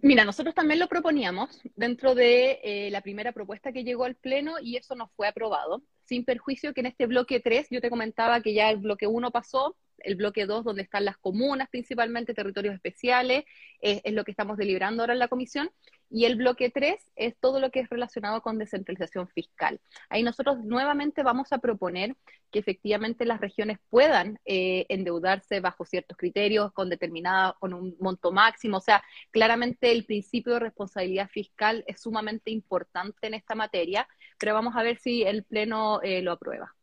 Mira, 0.01 0.25
nosotros 0.25 0.55
también 0.55 0.79
lo 0.81 0.89
proponíamos 0.89 1.61
dentro 1.75 2.15
de 2.15 2.61
eh, 2.63 2.91
la 2.91 3.01
primera 3.01 3.33
propuesta 3.33 3.73
que 3.73 3.85
llegó 3.85 4.05
al 4.05 4.17
Pleno 4.17 4.55
y 4.61 4.77
eso 4.77 4.95
no 4.95 5.09
fue 5.17 5.29
aprobado, 5.29 5.83
sin 6.09 6.25
perjuicio 6.25 6.73
que 6.73 6.81
en 6.81 6.87
este 6.87 7.07
bloque 7.07 7.41
3, 7.41 7.69
yo 7.71 7.81
te 7.81 7.91
comentaba 7.91 8.41
que 8.41 8.55
ya 8.55 8.71
el 8.71 8.79
bloque 8.79 9.07
1 9.07 9.31
pasó, 9.31 9.77
el 9.99 10.17
bloque 10.17 10.47
2, 10.47 10.65
donde 10.65 10.83
están 10.83 11.05
las 11.05 11.19
comunas 11.19 11.69
principalmente, 11.69 12.35
territorios 12.35 12.75
especiales, 12.75 13.45
es, 13.81 14.01
lo 14.13 14.25
que 14.25 14.31
estamos 14.31 14.57
deliberando 14.57 15.03
ahora 15.03 15.13
en 15.13 15.19
la 15.19 15.29
comisión. 15.29 15.71
Y 16.11 16.25
el 16.25 16.37
bloque 16.37 16.71
3 16.71 16.97
es 17.17 17.37
todo 17.39 17.61
lo 17.61 17.71
que 17.71 17.81
es 17.81 17.91
relacionado 17.91 18.41
con 18.41 18.57
descentralización 18.59 19.29
fiscal. 19.29 19.79
Ahí 20.09 20.23
nosotros 20.23 20.59
nuevamente 20.65 21.23
vamos 21.23 21.53
a 21.53 21.59
proponer 21.59 22.17
que 22.51 22.61
efectivamente 22.61 23.27
las 23.27 23.41
regiones 23.41 23.79
puedan 23.91 24.39
eh, 24.47 24.87
endeudarse 24.89 25.61
bajo 25.61 25.85
ciertos 25.85 26.17
criterios, 26.17 26.73
con 26.73 26.89
determinada, 26.89 27.57
con 27.61 27.75
un 27.75 27.95
monto 28.01 28.33
máximo. 28.33 28.79
O 28.79 28.81
sea, 28.81 29.05
claramente 29.31 29.93
el 29.93 30.07
principio 30.07 30.55
de 30.55 30.61
responsabilidad 30.61 31.29
fiscal 31.29 31.85
es 31.87 32.01
sumamente 32.01 32.51
importante 32.51 33.27
en 33.27 33.35
esta 33.35 33.55
materia, 33.55 34.09
pero 34.39 34.55
vamos 34.55 34.77
a 34.77 34.83
ver 34.83 34.99
si 34.99 35.23
el 35.23 35.45
Pleno 35.45 36.01
eh, 36.03 36.23
lo 36.23 36.33
aprueba. 36.33 36.75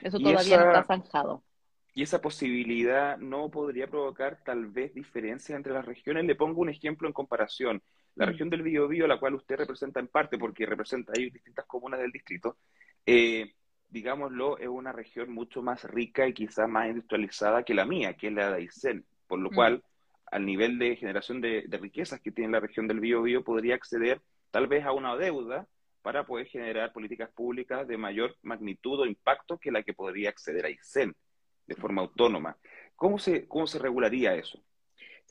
Eso 0.00 0.18
todavía 0.18 0.58
no 0.58 0.66
está 0.66 0.84
zanjado. 0.84 1.42
Y 1.94 2.02
esa 2.02 2.22
posibilidad 2.22 3.18
no 3.18 3.50
podría 3.50 3.86
provocar 3.86 4.42
tal 4.42 4.66
vez 4.66 4.94
diferencias 4.94 5.56
entre 5.56 5.74
las 5.74 5.84
regiones. 5.84 6.24
Le 6.24 6.34
pongo 6.34 6.62
un 6.62 6.70
ejemplo 6.70 7.06
en 7.06 7.12
comparación. 7.12 7.82
La 8.14 8.24
mm. 8.24 8.28
región 8.28 8.50
del 8.50 8.62
Biobío, 8.62 9.06
la 9.06 9.20
cual 9.20 9.34
usted 9.34 9.56
representa 9.56 10.00
en 10.00 10.08
parte, 10.08 10.38
porque 10.38 10.64
representa 10.64 11.12
ahí 11.14 11.28
distintas 11.28 11.66
comunas 11.66 12.00
del 12.00 12.10
distrito, 12.10 12.56
eh, 13.04 13.52
digámoslo, 13.90 14.58
es 14.58 14.68
una 14.68 14.92
región 14.92 15.32
mucho 15.32 15.62
más 15.62 15.84
rica 15.84 16.26
y 16.26 16.32
quizás 16.32 16.68
más 16.68 16.88
industrializada 16.88 17.62
que 17.62 17.74
la 17.74 17.84
mía, 17.84 18.14
que 18.14 18.28
es 18.28 18.32
la 18.32 18.50
de 18.50 18.56
Aysén. 18.56 19.04
Por 19.26 19.38
lo 19.38 19.50
mm. 19.50 19.54
cual, 19.54 19.84
al 20.30 20.46
nivel 20.46 20.78
de 20.78 20.96
generación 20.96 21.42
de, 21.42 21.66
riquezas 21.70 22.20
que 22.20 22.32
tiene 22.32 22.52
la 22.52 22.60
región 22.60 22.88
del 22.88 23.00
Biobío, 23.00 23.44
podría 23.44 23.74
acceder 23.74 24.22
tal 24.50 24.66
vez 24.66 24.84
a 24.84 24.92
una 24.92 25.14
deuda 25.16 25.66
para 26.02 26.26
poder 26.26 26.46
generar 26.46 26.92
políticas 26.92 27.30
públicas 27.30 27.86
de 27.86 27.96
mayor 27.96 28.36
magnitud 28.42 29.00
o 29.00 29.06
impacto 29.06 29.58
que 29.58 29.70
la 29.70 29.82
que 29.82 29.94
podría 29.94 30.28
acceder 30.28 30.64
a 30.64 30.68
Aysén 30.68 31.14
de 31.66 31.74
forma 31.76 32.02
autónoma. 32.02 32.58
¿Cómo 32.96 33.18
se, 33.18 33.46
cómo 33.48 33.66
se 33.66 33.78
regularía 33.78 34.34
eso? 34.34 34.62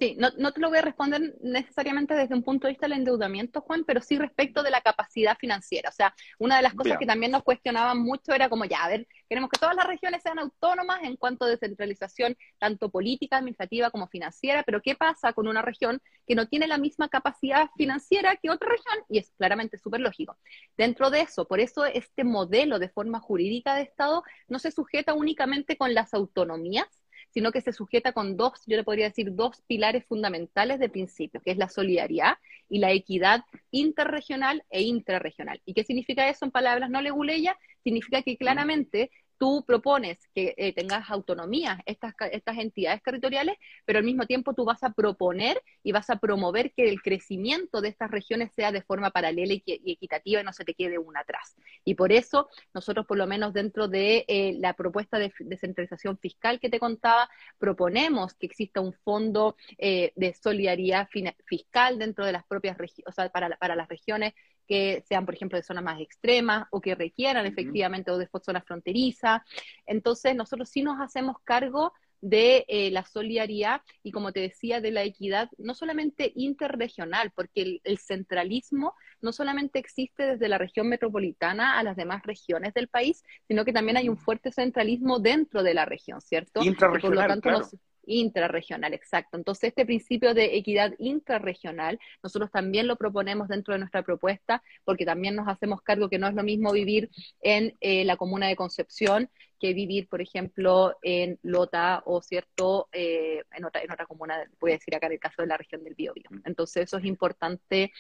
Sí, 0.01 0.15
no, 0.17 0.29
no, 0.39 0.51
te 0.51 0.59
lo 0.59 0.69
voy 0.69 0.79
a 0.79 0.81
responder 0.81 1.35
necesariamente 1.43 2.15
desde 2.15 2.33
un 2.33 2.41
punto 2.41 2.65
de 2.65 2.71
vista 2.73 2.87
del 2.87 2.97
endeudamiento, 2.97 3.61
Juan, 3.61 3.83
pero 3.85 4.01
sí 4.01 4.17
respecto 4.17 4.63
de 4.63 4.71
la 4.71 4.81
capacidad 4.81 5.37
financiera. 5.37 5.89
O 5.89 5.91
sea, 5.91 6.15
una 6.39 6.55
de 6.55 6.63
las 6.63 6.73
cosas 6.73 6.97
que 6.97 7.05
también 7.05 7.31
nos 7.31 7.43
cuestionaban 7.43 7.99
mucho 7.99 8.33
era 8.33 8.49
como, 8.49 8.65
ya, 8.65 8.83
a 8.83 8.89
ver, 8.89 9.07
queremos 9.29 9.51
que 9.51 9.59
todas 9.59 9.75
las 9.75 9.85
regiones 9.85 10.23
sean 10.23 10.39
autónomas 10.39 11.03
en 11.03 11.17
cuanto 11.17 11.45
a 11.45 11.49
descentralización, 11.49 12.35
tanto 12.57 12.89
política, 12.89 13.37
administrativa 13.37 13.91
como 13.91 14.07
financiera, 14.07 14.63
pero 14.63 14.81
¿qué 14.81 14.95
pasa 14.95 15.33
con 15.33 15.47
una 15.47 15.61
región 15.61 16.01
que 16.25 16.33
no 16.33 16.47
tiene 16.47 16.65
la 16.65 16.79
misma 16.79 17.07
capacidad 17.07 17.69
financiera 17.77 18.37
que 18.37 18.49
otra 18.49 18.69
región? 18.69 19.05
Y 19.07 19.19
es 19.19 19.31
claramente 19.37 19.77
súper 19.77 20.01
lógico. 20.01 20.35
Dentro 20.77 21.11
de 21.11 21.21
eso, 21.21 21.45
por 21.47 21.59
eso 21.59 21.85
este 21.85 22.23
modelo 22.23 22.79
de 22.79 22.89
forma 22.89 23.19
jurídica 23.19 23.75
de 23.75 23.83
Estado 23.83 24.23
no 24.47 24.57
se 24.57 24.71
sujeta 24.71 25.13
únicamente 25.13 25.77
con 25.77 25.93
las 25.93 26.15
autonomías, 26.15 26.87
sino 27.33 27.51
que 27.51 27.61
se 27.61 27.73
sujeta 27.73 28.11
con 28.13 28.37
dos, 28.37 28.61
yo 28.67 28.77
le 28.77 28.83
podría 28.83 29.05
decir, 29.05 29.33
dos 29.33 29.61
pilares 29.67 30.05
fundamentales 30.05 30.79
de 30.79 30.89
principio, 30.89 31.41
que 31.41 31.51
es 31.51 31.57
la 31.57 31.69
solidaridad 31.69 32.35
y 32.69 32.79
la 32.79 32.91
equidad 32.91 33.43
interregional 33.71 34.63
e 34.69 34.81
intrarregional. 34.81 35.61
¿Y 35.65 35.73
qué 35.73 35.83
significa 35.83 36.29
eso 36.29 36.45
en 36.45 36.51
palabras 36.51 36.89
no 36.89 37.01
leguleya? 37.01 37.57
Significa 37.83 38.21
que 38.21 38.37
claramente 38.37 39.11
tú 39.41 39.65
propones 39.65 40.19
que 40.35 40.53
eh, 40.55 40.71
tengas 40.71 41.09
autonomía 41.09 41.81
estas, 41.87 42.13
entidades 42.59 43.01
territoriales, 43.01 43.55
pero 43.85 43.97
al 43.97 44.05
mismo 44.05 44.27
tiempo 44.27 44.53
tú 44.53 44.65
vas 44.65 44.83
a 44.83 44.91
proponer 44.91 45.59
y 45.81 45.91
vas 45.91 46.11
a 46.11 46.17
promover 46.17 46.71
que 46.73 46.87
el 46.87 47.01
crecimiento 47.01 47.81
de 47.81 47.89
estas 47.89 48.11
regiones 48.11 48.51
sea 48.53 48.71
de 48.71 48.83
forma 48.83 49.09
paralela 49.09 49.55
y, 49.55 49.63
equitativa 49.65 50.41
y 50.41 50.43
no 50.43 50.53
se 50.53 50.63
te 50.63 50.75
quede 50.75 50.99
una 50.99 51.21
atrás. 51.21 51.55
Y 51.83 51.95
por 51.95 52.11
eso 52.11 52.49
nosotros, 52.75 53.07
por 53.07 53.17
lo 53.17 53.25
menos 53.25 53.51
dentro 53.51 53.87
de 53.87 54.25
eh, 54.27 54.57
la 54.59 54.73
propuesta 54.73 55.17
de 55.17 55.33
descentralización 55.39 56.19
fiscal 56.19 56.59
que 56.59 56.69
te 56.69 56.79
contaba, 56.79 57.27
proponemos 57.57 58.35
que 58.35 58.45
exista 58.45 58.79
un 58.79 58.93
fondo 58.93 59.55
eh, 59.79 60.13
de 60.15 60.35
solidaridad 60.35 61.09
fiscal 61.45 61.97
dentro 61.97 62.27
de 62.27 62.33
las 62.33 62.45
propias 62.45 62.77
regiones, 62.77 63.07
o 63.07 63.11
sea, 63.11 63.29
para, 63.29 63.57
para 63.57 63.75
las 63.75 63.87
regiones 63.87 64.35
que 64.71 65.03
sean, 65.05 65.25
por 65.25 65.35
ejemplo, 65.35 65.57
de 65.57 65.63
zonas 65.63 65.83
más 65.83 65.99
extremas 65.99 66.65
o 66.71 66.79
que 66.79 66.95
requieran 66.95 67.45
efectivamente 67.45 68.09
o 68.09 68.17
de 68.17 68.29
zonas 68.41 68.63
fronterizas. 68.63 69.41
Entonces, 69.85 70.33
nosotros 70.33 70.69
sí 70.69 70.81
nos 70.81 71.01
hacemos 71.01 71.35
cargo 71.43 71.91
de 72.21 72.63
eh, 72.69 72.89
la 72.89 73.03
solidaridad 73.03 73.81
y, 74.01 74.13
como 74.13 74.31
te 74.31 74.39
decía, 74.39 74.79
de 74.79 74.91
la 74.91 75.03
equidad, 75.03 75.49
no 75.57 75.73
solamente 75.73 76.31
interregional, 76.35 77.31
porque 77.35 77.81
el, 77.83 77.97
centralismo 77.97 78.93
no 79.19 79.33
solamente 79.33 79.77
existe 79.77 80.23
desde 80.23 80.47
la 80.47 80.57
región 80.57 80.87
metropolitana 80.87 81.77
a 81.77 81.83
las 81.83 81.97
demás 81.97 82.23
regiones 82.23 82.73
del 82.73 82.87
país, 82.87 83.25
sino 83.49 83.65
que 83.65 83.73
también 83.73 83.97
hay 83.97 84.07
un 84.07 84.17
fuerte 84.17 84.53
centralismo 84.53 85.19
dentro 85.19 85.63
de 85.63 85.73
la 85.73 85.83
región, 85.83 86.21
¿cierto? 86.21 86.63
Intrarregional, 86.63 87.41
claro. 87.41 87.67
Intrarregional, 88.13 88.93
exacto. 88.93 89.37
Entonces, 89.37 89.69
este 89.69 89.85
principio 89.85 90.33
de 90.33 90.57
equidad 90.57 90.93
intrarregional, 90.99 91.97
nosotros 92.21 92.51
también 92.51 92.85
lo 92.85 92.97
proponemos 92.97 93.47
dentro 93.47 93.73
de 93.73 93.79
nuestra 93.79 94.03
propuesta, 94.03 94.61
porque 94.83 95.05
también 95.05 95.35
nos 95.35 95.47
hacemos 95.47 95.81
cargo 95.81 96.09
que 96.09 96.19
no 96.19 96.27
es 96.27 96.33
lo 96.33 96.43
mismo 96.43 96.73
vivir 96.73 97.09
en 97.39 97.77
eh, 97.79 98.03
la 98.03 98.17
comuna 98.17 98.49
de 98.49 98.57
Concepción 98.57 99.29
que 99.61 99.73
vivir, 99.73 100.09
por 100.09 100.21
ejemplo, 100.21 100.97
en 101.03 101.39
Lota 101.41 102.01
o, 102.05 102.21
¿cierto?, 102.21 102.89
eh, 102.91 103.43
en, 103.55 103.63
otra, 103.63 103.81
en 103.81 103.91
otra 103.91 104.05
comuna, 104.07 104.43
voy 104.59 104.71
a 104.71 104.73
decir 104.73 104.93
acá 104.93 105.05
en 105.05 105.13
el 105.13 105.19
caso 105.19 105.43
de 105.43 105.47
la 105.47 105.55
región 105.55 105.83
del 105.83 105.95
Biobío. 105.95 106.29
Entonces, 106.43 106.83
eso 106.83 106.97
es 106.97 107.05
importante 107.05 107.93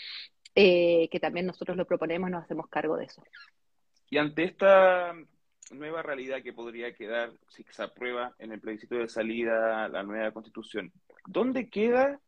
eh, 0.55 1.07
que 1.09 1.19
también 1.21 1.45
nosotros 1.45 1.77
lo 1.77 1.85
proponemos 1.85 2.29
y 2.29 2.33
nos 2.33 2.43
hacemos 2.43 2.67
cargo 2.67 2.97
de 2.97 3.05
eso. 3.05 3.23
Y 4.09 4.17
ante 4.17 4.43
esta 4.43 5.13
nueva 5.71 6.01
realidad 6.01 6.41
que 6.41 6.53
podría 6.53 6.93
quedar 6.93 7.31
si 7.49 7.63
se 7.69 7.83
aprueba 7.83 8.35
en 8.39 8.51
el 8.51 8.59
plebiscito 8.59 8.95
de 8.95 9.07
salida 9.07 9.87
la 9.87 10.03
nueva 10.03 10.31
constitución. 10.31 10.91
¿Dónde 11.27 11.69
queda 11.69 12.19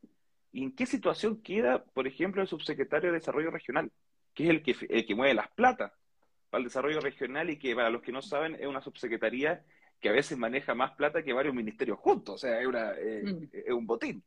y 0.52 0.64
en 0.64 0.76
qué 0.76 0.86
situación 0.86 1.42
queda, 1.42 1.84
por 1.84 2.08
ejemplo, 2.08 2.42
el 2.42 2.48
subsecretario 2.48 3.12
de 3.12 3.18
Desarrollo 3.18 3.50
Regional, 3.50 3.92
que 4.34 4.44
es 4.44 4.50
el 4.50 4.62
que, 4.62 4.76
el 4.90 5.06
que 5.06 5.16
mueve 5.16 5.34
las 5.34 5.50
plata 5.50 5.94
para 6.50 6.60
el 6.60 6.66
desarrollo 6.66 7.00
regional 7.00 7.50
y 7.50 7.58
que 7.58 7.76
para 7.76 7.90
los 7.90 8.04
que 8.04 8.12
no 8.12 8.22
saben 8.22 8.56
es 8.56 8.68
una 8.68 8.82
subsecretaría 8.82 9.64
que 10.00 10.10
a 10.10 10.12
veces 10.12 10.38
maneja 10.38 10.76
más 10.76 10.92
plata 10.92 11.24
que 11.24 11.34
varios 11.34 11.56
ministerios 11.56 11.98
juntos, 11.98 12.36
o 12.36 12.38
sea, 12.38 12.62
es, 12.62 12.68
una, 12.68 12.92
eh, 12.92 13.24
mm. 13.24 13.48
es 13.52 13.74
un 13.74 13.88
botín. 13.88 14.24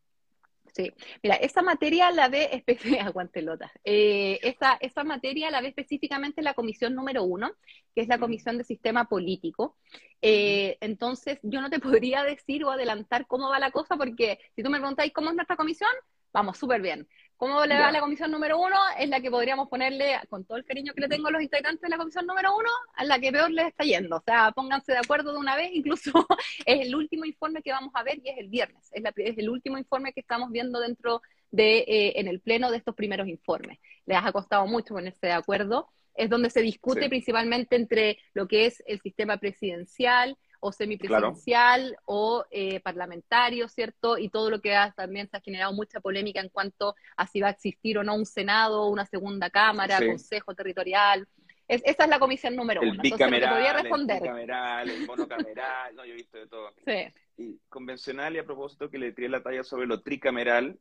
Sí, 0.77 0.93
mira, 1.23 1.37
esta 1.37 1.63
materia 1.63 2.11
la 2.11 2.29
ve, 2.29 2.63
aguantelota, 3.03 3.73
eh, 3.83 4.39
esta, 4.43 4.77
esta 4.83 5.05
materia 5.05 5.51
la 5.51 5.63
ve 5.63 5.69
específicamente 5.69 6.43
la 6.43 6.53
comisión 6.53 6.95
número 6.95 7.25
uno, 7.25 7.51
que 7.95 8.03
es 8.03 8.09
la 8.09 8.19
comisión 8.19 8.59
de 8.59 8.65
sistema 8.65 9.07
político. 9.09 9.79
Eh, 10.21 10.77
entonces, 10.83 11.39
yo 11.43 11.63
no 11.63 11.71
te 11.71 11.81
podría 11.81 12.25
decir 12.25 12.63
o 12.65 12.71
adelantar 12.71 13.27
cómo 13.27 13.49
va 13.49 13.59
la 13.59 13.71
cosa, 13.71 13.97
porque 13.97 14.39
si 14.55 14.63
tú 14.63 14.69
me 14.69 14.79
preguntáis 14.79 15.15
cómo 15.15 15.31
es 15.31 15.35
nuestra 15.37 15.57
comisión, 15.57 15.89
vamos 16.35 16.59
súper 16.59 16.83
bien. 16.83 17.09
¿Cómo 17.37 17.67
le 17.67 17.79
va 17.79 17.93
la 17.93 18.01
comisión 18.01 18.31
número 18.31 18.59
uno? 18.59 18.77
Es 18.99 19.11
la 19.11 19.21
que 19.21 19.31
podríamos 19.31 19.69
ponerle, 19.69 20.19
con 20.31 20.47
todo 20.47 20.57
el 20.57 20.65
cariño 20.65 20.95
que 20.95 21.03
le 21.03 21.09
tengo 21.09 21.29
a 21.29 21.31
los 21.31 21.43
integrantes 21.43 21.83
de 21.83 21.91
la 21.91 21.99
comisión 21.99 22.27
número 22.27 22.57
uno, 22.57 22.71
a 22.95 23.05
la 23.05 23.19
que 23.19 23.31
peor 23.31 23.51
les 23.51 23.67
está 23.67 23.85
yendo. 23.85 24.17
O 24.17 24.23
sea, 24.23 24.53
pónganse 24.53 24.93
de 24.93 24.99
acuerdo 24.99 25.33
de 25.33 25.39
una 25.39 25.55
vez, 25.55 25.71
incluso 25.75 26.13
es 26.67 26.87
el 26.87 26.95
último 26.95 27.27
informe 27.27 27.63
que 27.63 27.73
vamos 27.73 27.91
a 27.95 28.03
ver 28.03 28.21
y 28.25 28.31
es 28.31 28.39
el 28.39 28.49
viernes. 28.49 28.89
Es, 28.91 29.39
el 29.39 29.51
último 29.51 29.77
informe 29.77 30.15
que 30.15 30.21
estamos 30.21 30.51
viendo 30.51 30.81
dentro 30.81 31.21
de, 31.51 31.79
eh, 31.81 32.21
en 32.21 32.29
el 32.29 32.41
pleno 32.41 32.71
de 32.71 32.79
estos 32.79 32.95
primeros 32.95 33.29
informes. 33.29 33.79
Les 34.07 34.17
ha 34.17 34.33
costado 34.33 34.67
mucho 34.67 34.95
ponerse 34.95 35.27
de 35.27 35.33
acuerdo. 35.33 35.91
Es 36.15 36.31
donde 36.31 36.49
se 36.49 36.63
discute 36.63 37.11
principalmente 37.11 37.77
entre 37.77 38.19
lo 38.33 38.49
que 38.49 38.65
es 38.65 38.83
el 38.87 38.99
sistema 39.03 39.37
presidencial, 39.37 40.39
o 40.67 40.73
semipresidencial 40.73 41.97
o 42.07 42.45
eh, 42.51 42.81
parlamentario, 42.81 43.69
¿cierto? 43.69 44.19
Y 44.19 44.29
todo 44.29 44.51
lo 44.51 44.61
que 44.61 44.75
ha, 44.75 44.91
también 44.93 45.29
se 45.29 45.37
ha 45.37 45.41
generado 45.41 45.73
mucha 45.73 46.01
polémica 46.01 46.41
en 46.41 46.49
cuanto 46.49 46.97
a 47.17 47.27
si 47.27 47.41
va 47.41 47.49
a 47.49 47.53
existir 47.53 47.99
o 47.99 48.03
no 48.03 48.17
un 48.17 48.27
Senado, 48.27 48.89
una 48.89 49.07
segunda 49.07 49.49
Cámara, 49.49 49.99
Consejo 50.05 50.55
Territorial. 50.55 51.29
esa 51.69 52.05
es 52.05 52.11
la 52.11 52.19
comisión 52.19 52.57
número 52.57 52.81
uno. 52.81 53.01
Bicameral, 53.01 53.83
responder. 53.83 54.17
El 54.17 54.23
bicameral, 54.23 54.91
el 54.91 55.07
monocameral, 55.07 55.95
no, 55.95 56.05
yo 56.05 56.13
he 56.13 56.17
visto 56.17 56.37
de 56.37 56.49
todo. 56.49 56.73
Sí. 56.85 57.07
Y 57.37 57.61
convencional, 57.69 58.35
y 58.35 58.39
a 58.39 58.45
propósito 58.45 58.91
que 58.91 58.99
le 58.99 59.13
tiré 59.13 59.29
la 59.29 59.43
talla 59.43 59.63
sobre 59.63 59.87
lo 59.87 60.01
tricameral, 60.03 60.81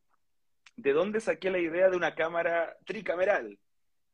¿de 0.76 0.93
dónde 0.93 1.19
saqué 1.19 1.52
la 1.52 1.60
idea 1.60 1.89
de 1.89 1.98
una 1.98 2.15
Cámara 2.15 2.76
tricameral? 2.86 3.60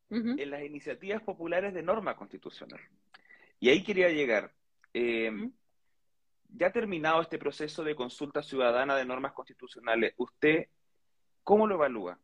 En 0.09 0.49
las 0.49 0.61
iniciativas 0.63 1.21
populares 1.21 1.73
de 1.73 1.83
norma 1.83 2.17
constitucional. 2.17 2.81
Y 3.61 3.69
ahí 3.69 3.81
quería 3.81 4.09
llegar. 4.09 4.51
Eh, 4.93 5.31
ya 6.51 6.71
terminado 6.71 7.21
este 7.21 7.37
proceso 7.37 7.83
de 7.83 7.95
consulta 7.95 8.43
ciudadana 8.43 8.95
de 8.95 9.05
normas 9.05 9.33
constitucionales, 9.33 10.13
¿usted 10.17 10.67
cómo 11.43 11.67
lo 11.67 11.75
evalúa? 11.75 12.19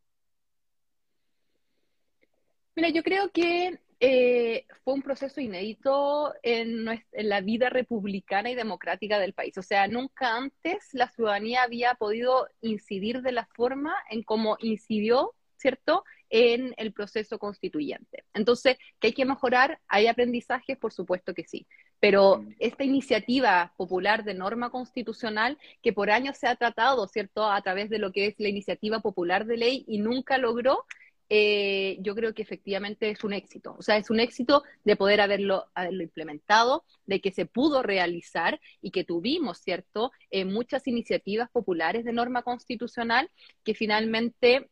Mira, 2.74 2.90
yo 2.90 3.02
creo 3.02 3.30
que 3.30 3.80
eh, 4.00 4.66
fue 4.84 4.94
un 4.94 5.02
proceso 5.02 5.40
inédito 5.40 6.32
en, 6.42 6.88
en, 6.88 7.28
la 7.28 7.40
vida 7.40 7.70
republicana 7.70 8.50
y 8.50 8.54
democrática 8.54 9.18
del 9.18 9.32
país. 9.32 9.58
O 9.58 9.62
sea, 9.62 9.88
nunca 9.88 10.36
antes 10.36 10.90
la 10.92 11.08
ciudadanía 11.08 11.64
había 11.64 11.94
podido 11.94 12.46
incidir 12.60 13.22
de 13.22 13.32
la 13.32 13.46
forma 13.46 13.94
en 14.10 14.22
cómo 14.22 14.56
incidió 14.60 15.34
¿cierto? 15.58 16.04
En 16.30 16.74
el 16.76 16.92
proceso 16.92 17.38
constituyente. 17.38 18.24
Entonces, 18.34 18.76
¿que 19.00 19.08
hay 19.08 19.12
que 19.12 19.24
mejorar? 19.24 19.80
¿Hay 19.88 20.06
aprendizajes? 20.06 20.76
Por 20.76 20.92
supuesto 20.92 21.34
que 21.34 21.44
sí. 21.44 21.66
Pero 22.00 22.38
mm. 22.38 22.54
esta 22.58 22.84
iniciativa 22.84 23.72
popular 23.76 24.24
de 24.24 24.34
norma 24.34 24.70
constitucional, 24.70 25.58
que 25.82 25.92
por 25.92 26.10
años 26.10 26.36
se 26.36 26.46
ha 26.46 26.56
tratado, 26.56 27.06
¿cierto?, 27.08 27.50
a 27.50 27.60
través 27.62 27.90
de 27.90 27.98
lo 27.98 28.12
que 28.12 28.26
es 28.26 28.34
la 28.38 28.48
iniciativa 28.48 29.00
popular 29.00 29.46
de 29.46 29.56
ley 29.56 29.84
y 29.88 29.98
nunca 29.98 30.38
logró, 30.38 30.84
eh, 31.30 31.98
yo 32.00 32.14
creo 32.14 32.32
que 32.32 32.42
efectivamente 32.42 33.10
es 33.10 33.22
un 33.22 33.34
éxito. 33.34 33.76
O 33.78 33.82
sea, 33.82 33.98
es 33.98 34.08
un 34.08 34.18
éxito 34.20 34.62
de 34.84 34.96
poder 34.96 35.20
haberlo, 35.20 35.66
implementado, 35.90 36.84
de 37.06 37.20
que 37.20 37.32
se 37.32 37.44
pudo 37.44 37.82
realizar 37.82 38.60
y 38.80 38.90
que 38.90 39.04
tuvimos, 39.04 39.58
¿cierto?, 39.58 40.12
eh, 40.30 40.44
muchas 40.44 40.86
iniciativas 40.86 41.50
populares 41.50 42.04
de 42.04 42.12
norma 42.12 42.42
constitucional 42.42 43.30
que 43.64 43.74
finalmente 43.74 44.70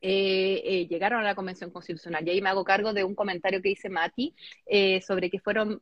eh, 0.00 0.86
llegaron 0.88 1.20
a 1.20 1.24
la 1.24 1.34
Convención 1.34 1.70
Constitucional. 1.70 2.26
Y 2.26 2.30
ahí 2.30 2.42
me 2.42 2.48
hago 2.48 2.64
cargo 2.64 2.92
de 2.92 3.04
un 3.04 3.14
comentario 3.14 3.60
que 3.60 3.70
dice 3.70 3.88
Mati 3.88 4.34
sobre 5.06 5.30
que 5.30 5.38
fueron, 5.38 5.78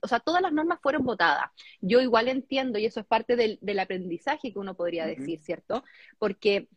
o 0.00 0.08
sea, 0.08 0.20
todas 0.20 0.42
las 0.42 0.52
normas 0.52 0.80
fueron 0.82 1.04
votadas. 1.04 1.50
Yo 1.80 2.00
igual 2.00 2.28
entiendo, 2.28 2.78
y 2.78 2.86
eso 2.86 3.00
es 3.00 3.06
parte 3.06 3.36
del, 3.36 3.78
aprendizaje 3.78 4.52
que 4.52 4.58
uno 4.58 4.74
podría 4.74 5.06
decir, 5.06 5.40
¿cierto? 5.40 5.84
Porque 6.18 6.68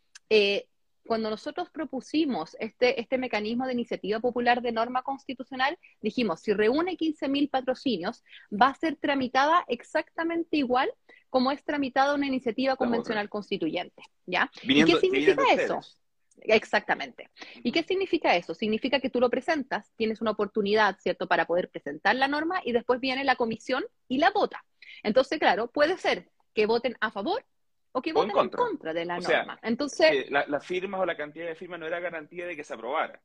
cuando 1.06 1.30
nosotros 1.30 1.69
propusimos 1.69 2.56
este, 2.60 2.99
este 2.99 3.17
mecanismo 3.17 3.65
de 3.65 3.73
iniciativa 3.73 4.19
popular 4.19 4.62
de 4.62 4.71
norma 4.71 5.04
constitucional, 5.04 5.78
dijimos, 6.01 6.41
si 6.41 6.54
reúne 6.54 6.97
15.000 6.97 7.49
patrocinios, 7.49 8.23
va 8.51 8.69
a 8.69 8.75
ser 8.75 8.95
tramitada 8.95 9.63
exactamente 9.67 10.58
igual 10.58 10.91
como 11.30 11.51
es 11.51 11.63
tramitada 11.63 12.15
una 12.15 12.28
iniciativa 12.28 12.75
convencional 12.75 13.30
constituyente. 13.30 14.04
¿ya? 14.25 14.49
¿Y 14.63 14.84
qué 14.84 14.95
significa 14.99 15.43
eso? 15.54 15.80
Exactamente. 16.41 17.30
¿Y 17.63 17.71
qué 17.71 17.84
significa 17.84 18.36
eso? 18.36 18.54
Significa 18.54 19.00
que 19.00 19.10
tú 19.10 19.19
lo 19.19 19.30
presentas, 19.30 19.91
tienes 19.95 20.21
una 20.21 20.32
oportunidad, 20.32 20.98
¿cierto?, 21.00 21.28
para 21.28 21.45
poder 21.45 21.69
presentar 21.69 22.15
la 22.15 22.28
norma 22.28 22.62
y 22.63 22.71
después 22.71 23.00
viene 23.00 23.24
la 23.24 23.36
comisión 23.36 23.84
y 24.08 24.17
la 24.17 24.32
vota. 24.32 24.63
Entonces, 25.04 25.39
claro, 25.39 25.67
puede 25.67 25.98
ser 25.98 26.30
que 26.54 26.65
voten 26.65 26.95
a 27.00 27.12
favor 27.12 27.45
o 27.91 28.02
que 28.02 28.13
voten 28.13 28.38
en 28.38 28.50
contra, 28.50 28.93
de 28.93 29.06
la 29.06 29.19
norma. 29.19 29.60
Entonces, 29.63 30.30
las 30.30 30.65
firmas 30.65 31.02
o 31.02 31.06
la 31.06 31.15
cantidad 31.15 31.48
de 31.48 31.56
firmas 31.56 31.80
no 31.80 31.88
era 31.88 32.00
garantía 32.00 32.45
de 32.45 32.56
que 32.56 32.63
se 32.63 32.74
aprobara. 32.74 33.21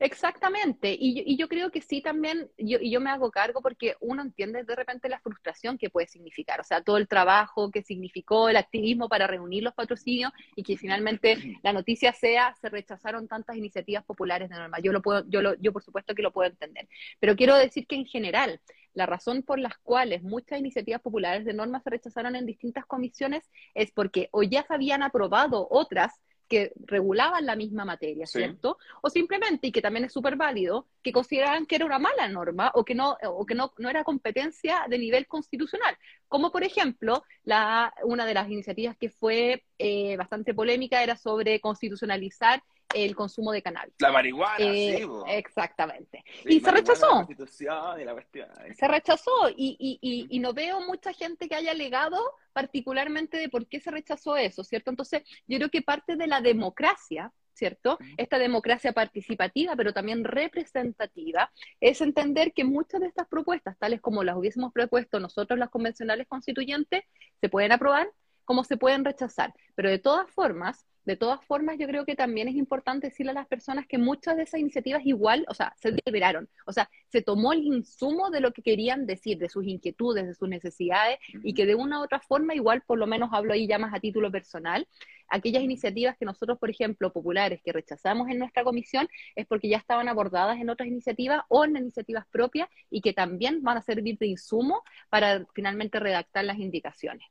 Exactamente, 0.00 0.96
y, 0.96 1.36
yo 1.36 1.48
creo 1.48 1.72
que 1.72 1.82
sí 1.82 2.00
también, 2.00 2.48
yo, 2.56 2.78
y 2.80 2.88
yo 2.92 3.00
me 3.00 3.10
hago 3.10 3.32
cargo 3.32 3.60
porque 3.60 3.96
uno 3.98 4.22
entiende 4.22 4.62
de 4.62 4.76
repente 4.76 5.08
la 5.08 5.18
frustración 5.18 5.76
que 5.76 5.90
puede 5.90 6.06
significar, 6.06 6.60
o 6.60 6.64
sea, 6.64 6.82
todo 6.82 6.98
el 6.98 7.08
trabajo 7.08 7.72
que 7.72 7.82
significó 7.82 8.48
el 8.48 8.56
activismo 8.56 9.08
para 9.08 9.26
reunir 9.26 9.64
los 9.64 9.74
patrocinios 9.74 10.30
y 10.54 10.62
que 10.62 10.76
finalmente 10.76 11.36
la 11.64 11.72
noticia 11.72 12.12
sea, 12.12 12.54
se 12.60 12.68
rechazaron 12.68 13.26
tantas 13.26 13.56
iniciativas 13.56 14.04
populares 14.04 14.48
de 14.50 14.56
norma. 14.56 14.78
Yo 14.78 14.92
lo 14.92 15.02
puedo, 15.02 15.24
yo, 15.28 15.42
lo, 15.42 15.54
yo 15.56 15.72
por 15.72 15.82
supuesto 15.82 16.14
que 16.14 16.22
lo 16.22 16.32
puedo 16.32 16.48
entender, 16.48 16.88
pero 17.18 17.34
quiero 17.34 17.56
decir 17.56 17.88
que 17.88 17.96
en 17.96 18.06
general, 18.06 18.60
la 18.94 19.06
razón 19.06 19.42
por 19.42 19.58
las 19.58 19.78
cuales 19.78 20.22
muchas 20.22 20.60
iniciativas 20.60 21.00
populares 21.00 21.44
de 21.44 21.54
norma 21.54 21.80
se 21.80 21.90
rechazaron 21.90 22.36
en 22.36 22.46
distintas 22.46 22.86
comisiones 22.86 23.50
es 23.74 23.90
porque 23.90 24.28
o 24.30 24.44
ya 24.44 24.64
se 24.64 24.74
habían 24.74 25.02
aprobado 25.02 25.66
otras 25.70 26.20
que 26.48 26.72
regulaban 26.86 27.46
la 27.46 27.56
misma 27.56 27.84
materia, 27.84 28.26
¿cierto? 28.26 28.78
O 29.02 29.10
simplemente, 29.10 29.68
y 29.68 29.72
que 29.72 29.82
también 29.82 30.06
es 30.06 30.12
súper 30.12 30.36
válido, 30.36 30.86
que 31.02 31.12
consideraban 31.12 31.66
que 31.66 31.76
era 31.76 31.86
una 31.86 31.98
mala 31.98 32.28
norma 32.28 32.72
o 32.74 32.84
que 32.84 32.94
no, 32.94 33.16
o 33.22 33.46
que 33.46 33.54
no, 33.54 33.72
no 33.78 33.90
era 33.90 34.04
competencia 34.04 34.86
de 34.88 34.98
nivel 34.98 35.26
constitucional. 35.26 35.96
Como 36.26 36.50
por 36.50 36.64
ejemplo, 36.64 37.22
la, 37.44 37.92
una 38.04 38.26
de 38.26 38.34
las 38.34 38.48
iniciativas 38.48 38.96
que 38.96 39.10
fue 39.10 39.64
eh, 39.78 40.16
bastante 40.16 40.54
polémica 40.54 41.02
era 41.02 41.16
sobre 41.16 41.60
constitucionalizar 41.60 42.62
el 42.94 43.14
consumo 43.14 43.52
de 43.52 43.62
cannabis. 43.62 43.94
La 43.98 44.12
marihuana, 44.12 44.56
eh, 44.58 44.98
sí. 44.98 45.08
Exactamente. 45.28 46.24
y 46.44 46.60
se 46.60 46.70
rechazó. 46.70 47.26
se 47.26 48.88
rechazó 48.88 49.50
y, 49.50 49.76
y, 49.78 50.26
y, 50.30 50.38
no 50.38 50.54
veo 50.54 50.80
mucha 50.80 51.12
gente 51.12 51.48
que 51.48 51.54
haya 51.54 51.72
alegado 51.72 52.18
particularmente 52.52 53.36
de 53.36 53.48
por 53.48 53.66
qué 53.66 53.80
se 53.80 53.90
rechazó 53.90 54.36
eso, 54.36 54.64
¿cierto? 54.64 54.90
Entonces, 54.90 55.22
yo 55.46 55.58
creo 55.58 55.70
que 55.70 55.82
parte 55.82 56.16
de 56.16 56.26
la 56.26 56.40
democracia, 56.40 57.32
¿cierto? 57.52 57.98
Esta 58.16 58.38
democracia 58.38 58.92
participativa, 58.92 59.76
pero 59.76 59.92
también 59.92 60.24
representativa, 60.24 61.52
es 61.80 62.00
entender 62.00 62.52
que 62.52 62.64
muchas 62.64 63.00
de 63.00 63.08
estas 63.08 63.28
propuestas, 63.28 63.76
tales 63.78 64.00
como 64.00 64.24
las 64.24 64.36
hubiésemos 64.36 64.72
propuesto 64.72 65.20
nosotros 65.20 65.58
las 65.58 65.70
convencionales 65.70 66.26
constituyentes, 66.26 67.04
se 67.40 67.48
pueden 67.48 67.72
aprobar 67.72 68.10
como 68.44 68.64
se 68.64 68.78
pueden 68.78 69.04
rechazar. 69.04 69.52
Pero 69.74 69.90
de 69.90 69.98
todas 69.98 70.30
formas, 70.30 70.87
de 71.08 71.16
todas 71.16 71.42
formas, 71.46 71.78
yo 71.78 71.86
creo 71.86 72.04
que 72.04 72.14
también 72.14 72.48
es 72.48 72.54
importante 72.54 73.06
decirle 73.06 73.30
a 73.30 73.34
las 73.34 73.46
personas 73.46 73.86
que 73.86 73.96
muchas 73.96 74.36
de 74.36 74.42
esas 74.42 74.60
iniciativas 74.60 75.06
igual, 75.06 75.46
o 75.48 75.54
sea, 75.54 75.72
se 75.80 75.90
deliberaron, 75.90 76.50
o 76.66 76.72
sea, 76.74 76.90
se 77.08 77.22
tomó 77.22 77.54
el 77.54 77.62
insumo 77.62 78.28
de 78.28 78.40
lo 78.40 78.52
que 78.52 78.60
querían 78.60 79.06
decir, 79.06 79.38
de 79.38 79.48
sus 79.48 79.66
inquietudes, 79.66 80.26
de 80.26 80.34
sus 80.34 80.50
necesidades, 80.50 81.18
y 81.42 81.54
que 81.54 81.64
de 81.64 81.74
una 81.74 82.00
u 82.00 82.04
otra 82.04 82.20
forma, 82.20 82.54
igual, 82.54 82.82
por 82.82 82.98
lo 82.98 83.06
menos 83.06 83.30
hablo 83.32 83.54
ahí 83.54 83.66
ya 83.66 83.78
más 83.78 83.94
a 83.94 84.00
título 84.00 84.30
personal, 84.30 84.86
aquellas 85.28 85.62
iniciativas 85.62 86.14
que 86.18 86.26
nosotros, 86.26 86.58
por 86.58 86.68
ejemplo, 86.68 87.10
populares, 87.10 87.62
que 87.64 87.72
rechazamos 87.72 88.28
en 88.28 88.38
nuestra 88.38 88.62
comisión, 88.62 89.08
es 89.34 89.46
porque 89.46 89.70
ya 89.70 89.78
estaban 89.78 90.08
abordadas 90.10 90.60
en 90.60 90.68
otras 90.68 90.88
iniciativas 90.88 91.40
o 91.48 91.64
en 91.64 91.74
iniciativas 91.74 92.26
propias 92.30 92.68
y 92.90 93.00
que 93.00 93.14
también 93.14 93.62
van 93.62 93.78
a 93.78 93.82
servir 93.82 94.18
de 94.18 94.26
insumo 94.26 94.82
para 95.08 95.46
finalmente 95.54 96.00
redactar 96.00 96.44
las 96.44 96.58
indicaciones. 96.58 97.26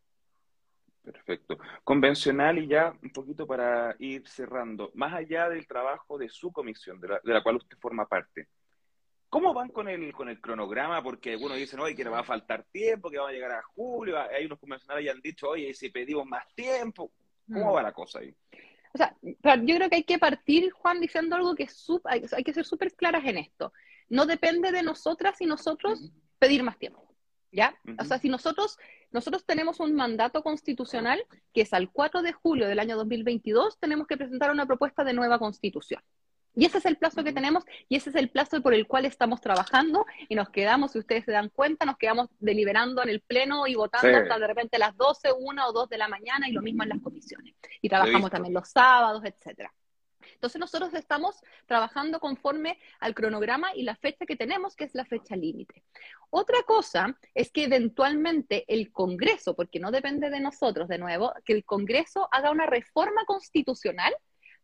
Perfecto. 1.11 1.57
Convencional 1.85 2.57
y 2.57 2.67
ya 2.67 2.93
un 3.01 3.11
poquito 3.11 3.47
para 3.47 3.95
ir 3.99 4.27
cerrando, 4.27 4.91
más 4.93 5.13
allá 5.13 5.47
del 5.47 5.65
trabajo 5.65 6.17
de 6.17 6.27
su 6.27 6.51
comisión, 6.51 6.99
de 6.99 7.07
la, 7.23 7.41
cual 7.41 7.55
usted 7.55 7.77
forma 7.77 8.05
parte, 8.05 8.49
¿cómo 9.29 9.53
van 9.53 9.69
con 9.69 9.87
el, 9.87 10.11
con 10.11 10.27
el 10.27 10.41
cronograma? 10.41 11.01
Porque 11.01 11.31
algunos 11.31 11.57
dicen, 11.57 11.79
oye, 11.79 11.95
que 11.95 12.03
nos 12.03 12.13
va 12.13 12.19
a 12.19 12.25
faltar 12.25 12.65
tiempo, 12.73 13.09
que 13.09 13.19
va 13.19 13.29
a 13.29 13.31
llegar 13.31 13.53
a 13.53 13.63
julio, 13.63 14.19
hay 14.19 14.47
unos 14.47 14.59
convencionales 14.59 15.05
que 15.05 15.11
han 15.11 15.21
dicho, 15.21 15.47
oye, 15.47 15.73
si 15.73 15.89
pedimos 15.91 16.25
más 16.25 16.45
tiempo, 16.53 17.13
¿cómo 17.47 17.71
mm. 17.71 17.75
va 17.75 17.83
la 17.83 17.93
cosa 17.93 18.19
ahí? 18.19 18.35
O 18.93 18.97
sea, 18.97 19.15
yo 19.21 19.75
creo 19.75 19.89
que 19.89 19.95
hay 19.95 20.03
que 20.03 20.19
partir, 20.19 20.71
Juan, 20.71 20.99
diciendo 20.99 21.37
algo 21.37 21.55
que 21.55 21.63
es 21.63 21.87
hay, 22.03 22.25
hay 22.35 22.43
que 22.43 22.53
ser 22.53 22.65
súper 22.65 22.93
claras 22.95 23.23
en 23.23 23.37
esto. 23.37 23.71
No 24.09 24.25
depende 24.25 24.73
de 24.73 24.83
nosotras 24.83 25.39
y 25.39 25.45
nosotros 25.45 26.11
pedir 26.37 26.63
más 26.63 26.77
tiempo. 26.77 27.07
¿Ya? 27.49 27.79
O 27.97 28.03
sea, 28.03 28.19
si 28.19 28.27
nosotros, 28.27 28.77
nosotros 29.11 29.45
tenemos 29.45 29.79
un 29.79 29.93
mandato 29.95 30.43
constitucional 30.43 31.23
que 31.53 31.61
es 31.61 31.73
al 31.73 31.91
4 31.91 32.21
de 32.21 32.33
julio 32.33 32.67
del 32.67 32.79
año 32.79 32.97
2022, 32.97 33.79
tenemos 33.79 34.07
que 34.07 34.17
presentar 34.17 34.51
una 34.51 34.65
propuesta 34.65 35.03
de 35.03 35.13
nueva 35.13 35.39
constitución. 35.39 36.01
Y 36.57 36.65
ese 36.65 36.79
es 36.79 36.85
el 36.85 36.97
plazo 36.97 37.23
que 37.23 37.31
tenemos 37.31 37.63
y 37.87 37.97
ese 37.97 38.09
es 38.09 38.15
el 38.15 38.29
plazo 38.29 38.63
por 38.63 38.73
el 38.73 38.87
cual 38.87 39.05
estamos 39.05 39.41
trabajando 39.41 40.07
y 40.27 40.33
nos 40.33 40.49
quedamos, 40.49 40.91
si 40.91 40.97
ustedes 40.97 41.23
se 41.23 41.31
dan 41.31 41.49
cuenta, 41.49 41.85
nos 41.85 41.97
quedamos 41.97 42.29
deliberando 42.39 43.03
en 43.03 43.09
el 43.09 43.21
pleno 43.21 43.67
y 43.67 43.75
votando 43.75 44.17
hasta 44.17 44.39
de 44.39 44.47
repente 44.47 44.79
las 44.79 44.97
12, 44.97 45.33
1 45.37 45.67
o 45.67 45.71
2 45.71 45.89
de 45.89 45.97
la 45.99 46.07
mañana 46.07 46.49
y 46.49 46.53
lo 46.53 46.63
mismo 46.63 46.81
en 46.81 46.89
las 46.89 47.01
comisiones. 47.01 47.53
Y 47.79 47.89
trabajamos 47.89 48.31
también 48.31 48.55
los 48.55 48.69
sábados, 48.69 49.23
etcétera. 49.23 49.71
Entonces 50.33 50.59
nosotros 50.59 50.93
estamos 50.93 51.41
trabajando 51.65 52.19
conforme 52.19 52.79
al 52.99 53.13
cronograma 53.13 53.73
y 53.75 53.83
la 53.83 53.95
fecha 53.95 54.25
que 54.25 54.35
tenemos, 54.35 54.75
que 54.75 54.85
es 54.85 54.95
la 54.95 55.05
fecha 55.05 55.35
límite. 55.35 55.83
Otra 56.29 56.61
cosa 56.63 57.17
es 57.33 57.51
que 57.51 57.63
eventualmente 57.63 58.65
el 58.67 58.91
Congreso, 58.91 59.55
porque 59.55 59.79
no 59.79 59.91
depende 59.91 60.29
de 60.29 60.39
nosotros 60.39 60.87
de 60.87 60.97
nuevo, 60.97 61.33
que 61.45 61.53
el 61.53 61.65
Congreso 61.65 62.27
haga 62.31 62.51
una 62.51 62.65
reforma 62.65 63.25
constitucional 63.25 64.13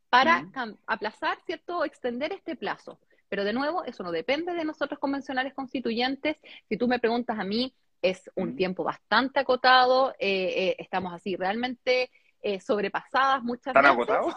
para 0.09 0.47
aplazar, 0.85 1.39
¿cierto?, 1.45 1.79
o 1.79 1.85
extender 1.85 2.33
este 2.33 2.55
plazo. 2.55 2.99
Pero 3.29 3.43
de 3.43 3.53
nuevo, 3.53 3.83
eso 3.83 4.03
no 4.03 4.11
depende 4.11 4.53
de 4.53 4.63
nosotros 4.63 4.99
convencionales 4.99 5.55
constituyentes. 5.55 6.37
Si 6.69 6.77
tú 6.77 6.87
me 6.87 6.99
preguntas 6.99 7.39
a 7.39 7.43
mí, 7.43 7.73
es 8.03 8.29
un 8.35 8.55
tiempo 8.55 8.83
bastante 8.83 9.39
acotado, 9.39 10.11
eh, 10.19 10.67
eh, 10.69 10.75
estamos 10.77 11.13
así 11.13 11.35
realmente 11.35 12.11
eh, 12.41 12.59
sobrepasadas 12.59 13.41
muchas 13.41 13.73
¿Tan 13.73 13.81
veces. 13.81 13.91
agotados? 13.91 14.35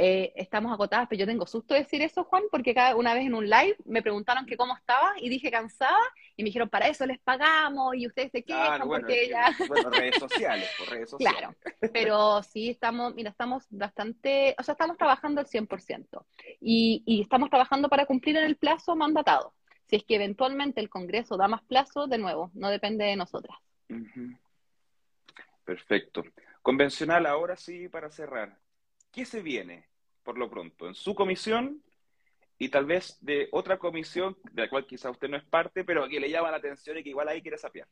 Eh, 0.00 0.32
estamos 0.36 0.70
agotadas, 0.70 1.08
pero 1.08 1.18
yo 1.18 1.26
tengo 1.26 1.44
susto 1.44 1.74
de 1.74 1.80
decir 1.80 2.00
eso, 2.02 2.22
Juan, 2.22 2.44
porque 2.52 2.72
cada 2.72 2.94
una 2.94 3.14
vez 3.14 3.26
en 3.26 3.34
un 3.34 3.50
live 3.50 3.74
me 3.84 4.00
preguntaron 4.00 4.46
que 4.46 4.56
cómo 4.56 4.76
estaba 4.76 5.14
y 5.20 5.28
dije 5.28 5.50
cansada 5.50 5.98
y 6.36 6.44
me 6.44 6.50
dijeron, 6.50 6.68
para 6.68 6.86
eso 6.86 7.04
les 7.04 7.18
pagamos 7.18 7.96
y 7.96 8.06
ustedes 8.06 8.30
se 8.30 8.44
quejan 8.44 8.86
porque 8.86 9.28
ya... 9.28 9.50
Bueno, 9.68 9.90
redes 9.90 10.14
sociales, 10.20 10.70
por 10.78 10.88
redes 10.88 11.10
sociales. 11.10 11.40
Claro, 11.40 11.56
pero 11.92 12.44
sí 12.44 12.70
estamos, 12.70 13.12
mira, 13.16 13.30
estamos 13.30 13.64
bastante, 13.70 14.54
o 14.56 14.62
sea, 14.62 14.74
estamos 14.74 14.96
trabajando 14.96 15.40
al 15.40 15.48
100% 15.48 16.24
y, 16.60 17.02
y 17.04 17.22
estamos 17.22 17.50
trabajando 17.50 17.88
para 17.88 18.06
cumplir 18.06 18.36
en 18.36 18.44
el 18.44 18.56
plazo 18.56 18.94
mandatado. 18.94 19.52
Si 19.88 19.96
es 19.96 20.04
que 20.04 20.14
eventualmente 20.14 20.80
el 20.80 20.90
Congreso 20.90 21.36
da 21.36 21.48
más 21.48 21.64
plazo, 21.64 22.06
de 22.06 22.18
nuevo, 22.18 22.52
no 22.54 22.70
depende 22.70 23.04
de 23.04 23.16
nosotras. 23.16 23.58
Perfecto. 25.64 26.22
Convencional, 26.62 27.26
ahora 27.26 27.56
sí, 27.56 27.88
para 27.88 28.12
cerrar. 28.12 28.60
¿Qué 29.10 29.24
se 29.24 29.42
viene 29.42 29.87
por 30.28 30.36
lo 30.36 30.50
pronto 30.50 30.86
en 30.86 30.94
su 30.94 31.14
comisión 31.14 31.82
y 32.58 32.68
tal 32.68 32.84
vez 32.84 33.16
de 33.22 33.48
otra 33.50 33.78
comisión 33.78 34.36
de 34.52 34.60
la 34.60 34.68
cual 34.68 34.84
quizá 34.84 35.08
usted 35.08 35.26
no 35.26 35.38
es 35.38 35.44
parte, 35.44 35.84
pero 35.84 36.06
que 36.06 36.20
le 36.20 36.28
llama 36.28 36.50
la 36.50 36.58
atención 36.58 36.98
y 36.98 37.02
que 37.02 37.08
igual 37.08 37.28
ahí 37.28 37.40
quiere 37.40 37.56
sapear? 37.56 37.88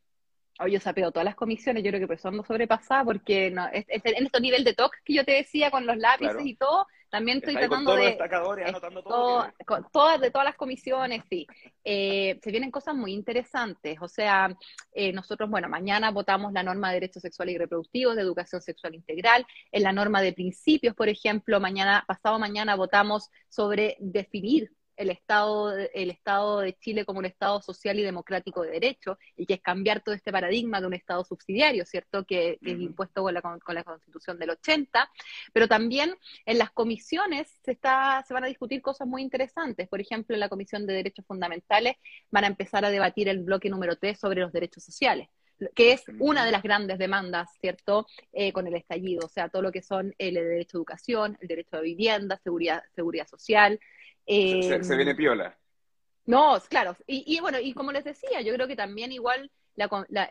Hoy 0.59 0.72
yo 0.72 0.79
sapeo 0.79 1.11
todas 1.11 1.25
las 1.25 1.35
comisiones, 1.35 1.83
yo 1.83 1.88
creo 1.88 2.01
que 2.01 2.07
por 2.07 2.16
eso 2.16 2.29
ando 2.29 2.44
sobrepasada, 2.44 3.05
porque 3.05 3.51
no, 3.51 3.66
en 3.72 3.85
estos 4.27 4.40
niveles 4.42 4.66
de 4.66 4.75
toque 4.75 4.99
que 5.03 5.14
yo 5.14 5.25
te 5.25 5.33
decía 5.33 5.70
con 5.70 5.87
los 5.87 5.96
lápices 5.96 6.44
y 6.44 6.57
todo, 6.57 6.87
también 7.16 7.38
estoy 7.38 7.55
tratando 7.55 7.96
de... 7.96 8.18
todas, 9.90 10.20
de 10.20 10.31
todas 10.31 10.44
las 10.44 10.55
comisiones, 10.55 11.22
sí. 11.31 11.46
Eh, 11.83 12.38
se 12.42 12.50
vienen 12.50 12.70
cosas 12.70 12.94
muy 12.94 13.14
interesantes. 13.14 13.96
O 14.02 14.09
sea, 14.09 14.55
eh, 14.92 15.12
nosotros, 15.14 15.48
bueno, 15.48 15.66
mañana 15.70 16.11
votamos 16.11 16.52
la 16.52 16.62
norma 16.62 16.88
de 16.88 16.96
derechos 16.96 17.22
sexuales 17.22 17.55
y 17.55 17.59
reproductivos, 17.59 18.16
de 18.16 18.22
educación 18.22 18.61
sexual 18.61 18.94
integral. 18.94 19.46
En 19.72 19.83
la 19.83 19.92
norma 19.92 20.20
de 20.20 20.35
principios, 20.35 20.94
por 20.94 21.09
ejemplo, 21.09 21.59
mañana, 21.59 22.05
pasado 22.07 22.38
mañana 22.38 22.76
votamos 22.76 23.31
sobre 23.48 23.96
definir 23.98 24.70
el 24.96 25.11
Estado, 25.11 25.76
el 25.76 26.11
Estado 26.11 26.61
de 26.61 26.74
Chile 26.74 27.04
como 27.04 27.18
un 27.18 27.26
Estado 27.26 27.61
social 27.61 27.98
y 27.98 28.02
democrático 28.02 28.62
de 28.62 28.70
derecho, 28.70 29.18
y 29.37 29.46
que 29.46 29.54
es 29.54 29.61
cambiar 29.61 30.00
todo 30.00 30.14
este 30.14 30.32
paradigma 30.32 30.80
de 30.80 30.87
un 30.87 30.94
Estado 30.94 31.24
subsidiario, 31.24 31.85
¿cierto?, 31.85 32.24
que, 32.24 32.59
es 32.62 32.80
impuesto 32.80 33.22
con 33.22 33.35
la, 33.35 33.42
con 33.42 33.74
la, 33.74 33.85
Constitución 33.85 34.38
del 34.38 34.50
80, 34.50 35.11
pero 35.52 35.68
también 35.68 36.14
en 36.44 36.59
las 36.59 36.70
comisiones 36.70 37.48
se, 37.64 37.72
está, 37.72 38.24
se 38.26 38.35
van 38.35 38.44
a 38.44 38.48
discutir 38.48 38.82
cosas 38.82 39.06
muy 39.06 39.22
interesantes. 39.22 39.88
Por 39.88 40.00
ejemplo, 40.00 40.35
en 40.35 40.40
la 40.40 40.48
Comisión 40.48 40.87
de 40.87 40.94
Derechos 40.94 41.24
Fundamentales 41.26 41.96
van 42.30 42.44
a 42.44 42.48
empezar 42.48 42.85
a 42.85 42.90
debatir 42.90 43.28
el 43.28 43.40
bloque 43.40 43.70
número 43.70 43.96
3 43.96 44.18
sobre 44.18 44.40
los 44.40 44.52
derechos 44.52 44.85
sociales 44.85 45.28
que 45.74 45.92
es 45.92 46.04
una 46.18 46.44
de 46.44 46.52
las 46.52 46.62
grandes 46.62 46.98
demandas, 46.98 47.48
¿cierto?, 47.61 48.06
eh, 48.32 48.52
con 48.52 48.66
el 48.66 48.74
estallido, 48.74 49.26
o 49.26 49.28
sea, 49.28 49.48
todo 49.48 49.62
lo 49.62 49.72
que 49.72 49.82
son 49.82 50.14
el 50.18 50.35
derecho 50.35 50.76
a 50.76 50.80
educación, 50.80 51.38
el 51.40 51.48
derecho 51.48 51.76
a 51.76 51.80
vivienda, 51.80 52.38
seguridad, 52.42 52.82
seguridad 52.94 53.26
social, 53.26 53.80
se, 54.26 54.96
viene 54.96 55.12
em, 55.12 55.16
piola. 55.16 55.58
No, 56.26 56.58
claro. 56.68 56.96
Y, 57.06 57.38
bueno, 57.40 57.58
y 57.60 57.72
como 57.72 57.92
les 57.92 58.04
decía, 58.04 58.40
yo 58.40 58.52
creo 58.54 58.66
que 58.66 58.76
también 58.76 59.12
igual 59.12 59.50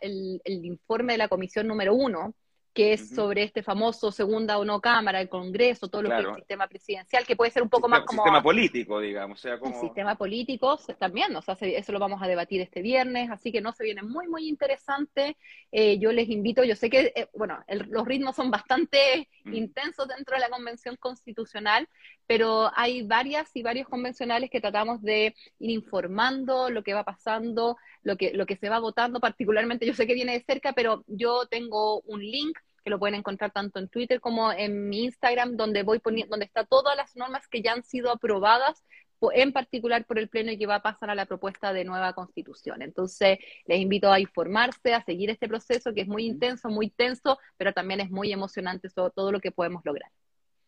el, 0.01 0.41
el, 0.43 0.65
informe 0.65 1.13
de 1.13 1.17
la 1.17 1.27
comisión 1.27 1.67
número 1.67 1.93
uno 1.93 2.35
que 2.75 2.91
es 2.91 3.09
sobre 3.09 3.43
este 3.43 3.63
famoso 3.63 4.11
segunda 4.11 4.57
o 4.57 4.65
no 4.65 4.81
cámara, 4.81 5.21
el 5.21 5.29
Congreso, 5.29 5.87
todo 5.87 6.01
lo 6.01 6.09
que 6.09 6.19
es 6.19 6.25
el 6.25 6.35
sistema 6.35 6.67
presidencial, 6.67 7.25
que 7.25 7.37
puede 7.37 7.49
ser 7.49 7.63
un 7.63 7.69
poco 7.69 7.87
más 7.87 8.01
como... 8.01 8.21
Sistema 8.21 8.43
político, 8.43 8.99
digamos. 8.99 9.39
sea, 9.39 9.57
como... 9.57 9.73
El 9.73 9.79
sistema 9.79 10.15
político 10.15 10.77
también, 10.99 11.33
o 11.37 11.41
sea, 11.41 11.55
eso 11.61 11.93
lo 11.93 11.99
vamos 11.99 12.21
a 12.21 12.27
debatir 12.27 12.59
este 12.59 12.81
viernes, 12.81 13.31
así 13.31 13.53
que 13.53 13.61
no 13.61 13.71
se 13.71 13.85
viene 13.85 14.03
muy, 14.03 14.27
muy 14.27 14.49
interesante. 14.49 15.37
Eh, 15.71 15.97
yo 15.99 16.11
les 16.11 16.29
invito, 16.29 16.65
yo 16.65 16.75
sé 16.75 16.89
que, 16.89 17.13
eh, 17.15 17.29
bueno, 17.33 17.63
los 17.69 18.05
ritmos 18.05 18.35
son 18.35 18.51
bastante 18.51 19.29
intensos 19.45 20.09
dentro 20.09 20.35
de 20.35 20.41
la 20.41 20.49
Convención 20.49 20.97
Constitucional, 20.97 21.87
pero 22.27 22.71
hay 22.75 23.03
varias 23.03 23.55
y 23.55 23.63
varios 23.63 23.87
convencionales 23.87 24.49
que 24.49 24.59
tratamos 24.59 25.01
de 25.01 25.33
ir 25.59 25.69
informando 25.69 26.69
lo 26.69 26.83
que 26.83 26.93
va 26.93 27.05
pasando, 27.05 27.77
lo 28.03 28.17
que, 28.17 28.33
lo 28.33 28.45
que 28.45 28.57
se 28.57 28.67
va 28.67 28.79
votando, 28.79 29.21
particularmente 29.21 29.85
yo 29.85 29.93
sé 29.93 30.05
que 30.05 30.13
viene 30.13 30.33
de 30.33 30.43
cerca, 30.43 30.73
pero 30.73 31.05
yo 31.07 31.45
tengo 31.47 32.01
un 32.01 32.19
link 32.19 32.57
que 32.85 32.91
lo 32.91 32.99
pueden 32.99 33.15
encontrar 33.15 33.51
tanto 33.51 33.79
en 33.79 33.89
Twitter 33.89 34.21
como 34.21 34.51
en 34.51 34.87
mi 34.87 35.05
Instagram, 35.05 35.57
donde 35.57 35.81
voy 35.81 35.99
poniendo, 35.99 36.29
donde 36.31 36.45
está 36.45 36.63
todas 36.63 36.95
las 36.95 37.15
normas 37.15 37.47
que 37.47 37.63
ya 37.63 37.73
han 37.73 37.83
sido 37.83 38.11
aprobadas, 38.11 38.85
en 39.33 39.53
particular 39.53 40.05
por 40.05 40.19
el 40.19 40.29
Pleno 40.29 40.51
y 40.51 40.57
que 40.57 40.67
va 40.67 40.75
a 40.75 40.81
pasar 40.83 41.09
a 41.09 41.15
la 41.15 41.25
propuesta 41.25 41.73
de 41.73 41.83
nueva 41.83 42.13
constitución. 42.13 42.83
Entonces, 42.83 43.39
les 43.65 43.79
invito 43.79 44.11
a 44.11 44.19
informarse, 44.19 44.93
a 44.93 45.03
seguir 45.03 45.31
este 45.31 45.47
proceso 45.47 45.93
que 45.95 46.01
es 46.01 46.07
muy 46.07 46.25
intenso, 46.25 46.69
muy 46.69 46.91
tenso, 46.91 47.39
pero 47.57 47.73
también 47.73 48.01
es 48.01 48.11
muy 48.11 48.31
emocionante 48.31 48.89
sobre 48.89 49.13
todo 49.15 49.31
lo 49.31 49.39
que 49.39 49.51
podemos 49.51 49.83
lograr. 49.83 50.11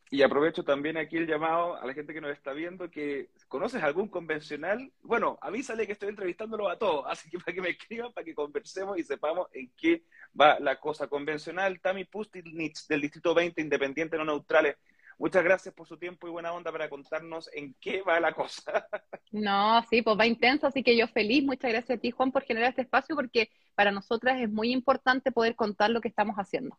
Y 0.10 0.22
aprovecho 0.22 0.64
también 0.64 0.96
aquí 0.96 1.18
el 1.18 1.28
llamado 1.28 1.76
a 1.76 1.86
la 1.86 1.94
gente 1.94 2.14
que 2.14 2.22
nos 2.22 2.32
está 2.32 2.54
viendo, 2.54 2.90
que 2.90 3.30
conoces 3.50 3.84
algún 3.84 4.08
convencional, 4.08 4.92
bueno, 5.02 5.38
avísale 5.42 5.86
que 5.86 5.92
estoy 5.92 6.10
entrevistándolo 6.10 6.70
a 6.70 6.78
todos, 6.78 7.06
así 7.10 7.30
que 7.30 7.40
para 7.40 7.54
que 7.54 7.62
me 7.62 7.70
escriban, 7.70 8.14
para 8.14 8.24
que 8.24 8.34
conversemos 8.34 8.98
y 8.98 9.04
sepamos 9.04 9.48
en 9.52 9.72
qué 9.76 10.04
va 10.40 10.60
la 10.60 10.80
cosa 10.80 11.08
convencional. 11.08 11.80
Tami 11.82 12.06
Pustinich 12.06 12.88
del 12.88 13.02
Distrito 13.02 13.34
20, 13.34 13.62
Independiente 13.62 14.18
No 14.18 14.24
Neutrales. 14.24 14.78
Muchas 15.20 15.44
gracias 15.44 15.74
por 15.74 15.88
su 15.88 15.98
tiempo 15.98 16.28
y 16.28 16.32
buena 16.32 16.54
onda 16.54 16.72
para 16.72 16.90
contarnos 16.90 17.50
en 17.52 17.74
qué 17.82 18.02
va 18.02 18.20
la 18.20 18.34
cosa. 18.34 18.88
No, 19.30 19.84
sí, 19.90 20.02
pues 20.02 20.18
va 20.18 20.26
intenso, 20.26 20.68
así 20.68 20.84
que 20.84 20.96
yo 20.96 21.06
feliz. 21.06 21.44
Muchas 21.44 21.70
gracias 21.70 21.98
a 21.98 22.02
ti, 22.02 22.12
Juan, 22.12 22.32
por 22.32 22.44
generar 22.44 22.70
este 22.70 22.84
espacio, 22.84 23.14
porque 23.14 23.50
para 23.76 23.92
nosotras 23.92 24.40
es 24.40 24.50
muy 24.50 24.72
importante 24.72 25.34
poder 25.34 25.54
contar 25.54 25.90
lo 25.90 26.00
que 26.00 26.08
estamos 26.08 26.38
haciendo. 26.38 26.78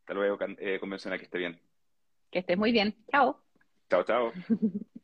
Hasta 0.00 0.14
luego, 0.14 0.36
eh, 0.58 0.80
convencional, 0.80 1.16
que 1.16 1.26
esté 1.26 1.38
bien. 1.38 1.60
Que 2.30 2.38
estés 2.40 2.56
muy 2.58 2.72
bien. 2.72 2.96
Chao. 3.10 3.42
Chao, 3.90 4.02
chao. 4.04 4.32